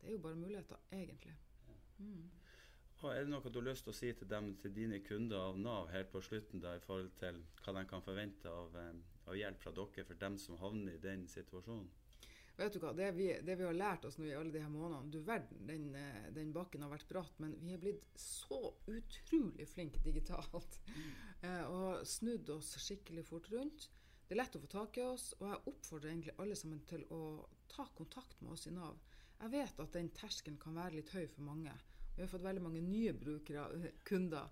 Det 0.00 0.08
er 0.08 0.16
jo 0.16 0.22
bare 0.24 0.40
muligheter, 0.40 0.80
egentlig. 0.92 1.34
Mm. 1.98 2.30
Og 3.02 3.10
Er 3.12 3.26
det 3.26 3.32
noe 3.34 3.52
du 3.52 3.58
har 3.58 3.66
lyst 3.66 3.84
til 3.84 3.92
å 3.92 3.96
si 3.96 4.12
til, 4.16 4.28
dem, 4.28 4.54
til 4.62 4.72
dine 4.72 5.02
kunder 5.04 5.50
av 5.50 5.58
Nav 5.60 5.90
helt 5.92 6.08
på 6.12 6.22
slutten, 6.24 6.62
da, 6.64 6.72
i 6.76 6.80
forhold 6.80 7.12
til 7.20 7.42
hva 7.60 7.74
de 7.76 7.84
kan 7.90 8.04
forvente 8.06 8.48
av, 8.48 8.76
eh, 8.80 8.94
av 9.28 9.36
hjelp 9.36 9.60
fra 9.60 9.74
dere 9.76 10.06
for 10.08 10.22
dem 10.24 10.38
som 10.40 10.56
havner 10.62 10.96
i 10.96 11.02
den 11.04 11.28
situasjonen? 11.28 11.90
Vet 12.54 12.76
du 12.76 12.78
hva, 12.78 12.92
det 12.94 13.08
vi, 13.16 13.26
det 13.42 13.56
vi 13.58 13.66
har 13.66 13.74
lært 13.74 14.04
oss 14.06 14.16
nå 14.20 14.28
i 14.28 14.34
alle 14.38 14.52
de 14.54 14.60
her 14.62 14.70
månedene 14.70 15.10
Du 15.10 15.18
verden, 15.26 15.64
den, 15.66 15.88
eh, 15.98 16.28
den 16.36 16.52
bakken 16.54 16.84
har 16.86 16.92
vært 16.92 17.08
bratt, 17.10 17.40
men 17.42 17.56
vi 17.58 17.74
er 17.74 17.80
blitt 17.82 18.04
så 18.20 18.60
utrolig 18.86 19.66
flinke 19.72 20.02
digitalt. 20.04 20.78
Eh, 20.86 21.33
og 21.68 22.06
snudd 22.08 22.50
oss 22.54 22.74
skikkelig 22.80 23.24
fort 23.28 23.50
rundt. 23.52 23.88
Det 24.24 24.32
er 24.32 24.40
lett 24.40 24.56
å 24.56 24.60
få 24.62 24.68
tak 24.72 24.96
i 24.98 25.02
oss, 25.04 25.32
og 25.38 25.50
jeg 25.50 25.64
oppfordrer 25.70 26.10
egentlig 26.10 26.36
alle 26.40 26.56
sammen 26.56 26.80
til 26.88 27.02
å 27.12 27.20
ta 27.68 27.84
kontakt 27.96 28.40
med 28.40 28.54
oss 28.54 28.66
i 28.70 28.72
Nav. 28.72 28.96
Jeg 29.42 29.52
vet 29.52 29.80
at 29.82 29.96
den 29.96 30.08
terskelen 30.16 30.56
kan 30.62 30.78
være 30.78 30.96
litt 30.96 31.12
høy 31.12 31.26
for 31.28 31.44
mange. 31.44 31.74
Vi 32.14 32.22
har 32.22 32.30
fått 32.30 32.46
veldig 32.46 32.62
mange 32.64 32.80
nye 32.80 33.12
brukere, 33.12 33.66
eh, 33.76 33.98
kunder. 34.06 34.48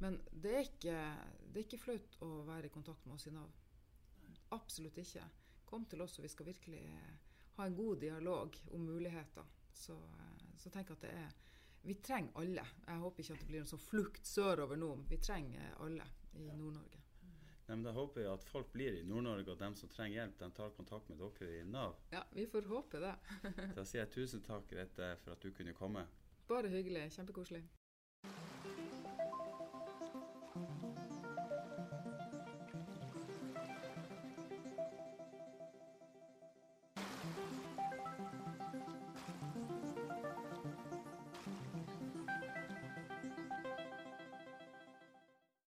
Men 0.00 0.16
det 0.32 0.54
er, 0.54 0.64
ikke, 0.64 0.96
det 1.52 1.60
er 1.60 1.66
ikke 1.66 1.82
flaut 1.82 2.16
å 2.24 2.30
være 2.46 2.70
i 2.70 2.72
kontakt 2.72 3.04
med 3.04 3.18
oss 3.18 3.26
i 3.28 3.34
Nav. 3.34 3.50
Absolutt 4.56 4.96
ikke. 5.02 5.26
Kom 5.68 5.84
til 5.84 6.00
oss, 6.00 6.16
og 6.18 6.24
vi 6.24 6.32
skal 6.32 6.48
virkelig 6.48 6.80
eh, 6.88 7.34
ha 7.58 7.66
en 7.66 7.76
god 7.76 8.00
dialog 8.00 8.56
om 8.72 8.86
muligheter. 8.88 9.44
Så, 9.76 9.98
eh, 10.16 10.46
så 10.56 10.72
tenk 10.72 10.94
at 10.96 11.04
det 11.04 11.12
er 11.12 11.38
Vi 11.82 11.94
trenger 12.04 12.34
alle. 12.36 12.64
Jeg 12.86 13.00
håper 13.00 13.22
ikke 13.22 13.34
at 13.34 13.40
det 13.40 13.46
blir 13.48 13.60
en 13.62 13.68
sånn 13.70 13.80
flukt 13.80 14.26
sørover 14.28 14.76
nå. 14.76 14.88
Vi 15.08 15.16
trenger 15.16 15.78
alle 15.80 16.04
i 16.34 16.50
Nord-Norge. 16.50 17.00
Nei, 17.70 17.76
men 17.76 17.82
Da 17.86 17.92
håper 17.94 18.20
vi 18.20 18.26
at 18.26 18.44
folk 18.50 18.72
blir 18.72 18.96
i 18.98 19.04
Nord-Norge, 19.06 19.52
og 19.52 19.58
dem 19.60 19.76
som 19.78 19.88
trenger 19.88 20.20
hjelp, 20.22 20.38
de 20.40 20.48
tar 20.56 20.72
kontakt 20.74 21.08
med 21.08 21.20
dere 21.22 21.60
i 21.60 21.64
Nav. 21.64 21.94
Ja, 22.10 22.24
vi 22.34 22.46
får 22.50 22.66
håpe 22.70 23.02
det. 23.02 23.14
Da 23.76 23.84
sier 23.84 24.02
jeg 24.04 24.10
tusen 24.16 24.42
takk, 24.42 24.72
Rette, 24.74 25.12
for 25.22 25.36
at 25.36 25.44
du 25.44 25.52
kunne 25.54 25.74
komme. 25.76 26.06
Bare 26.50 26.68
hyggelig. 26.72 27.06
Kjempekoselig. 27.14 27.62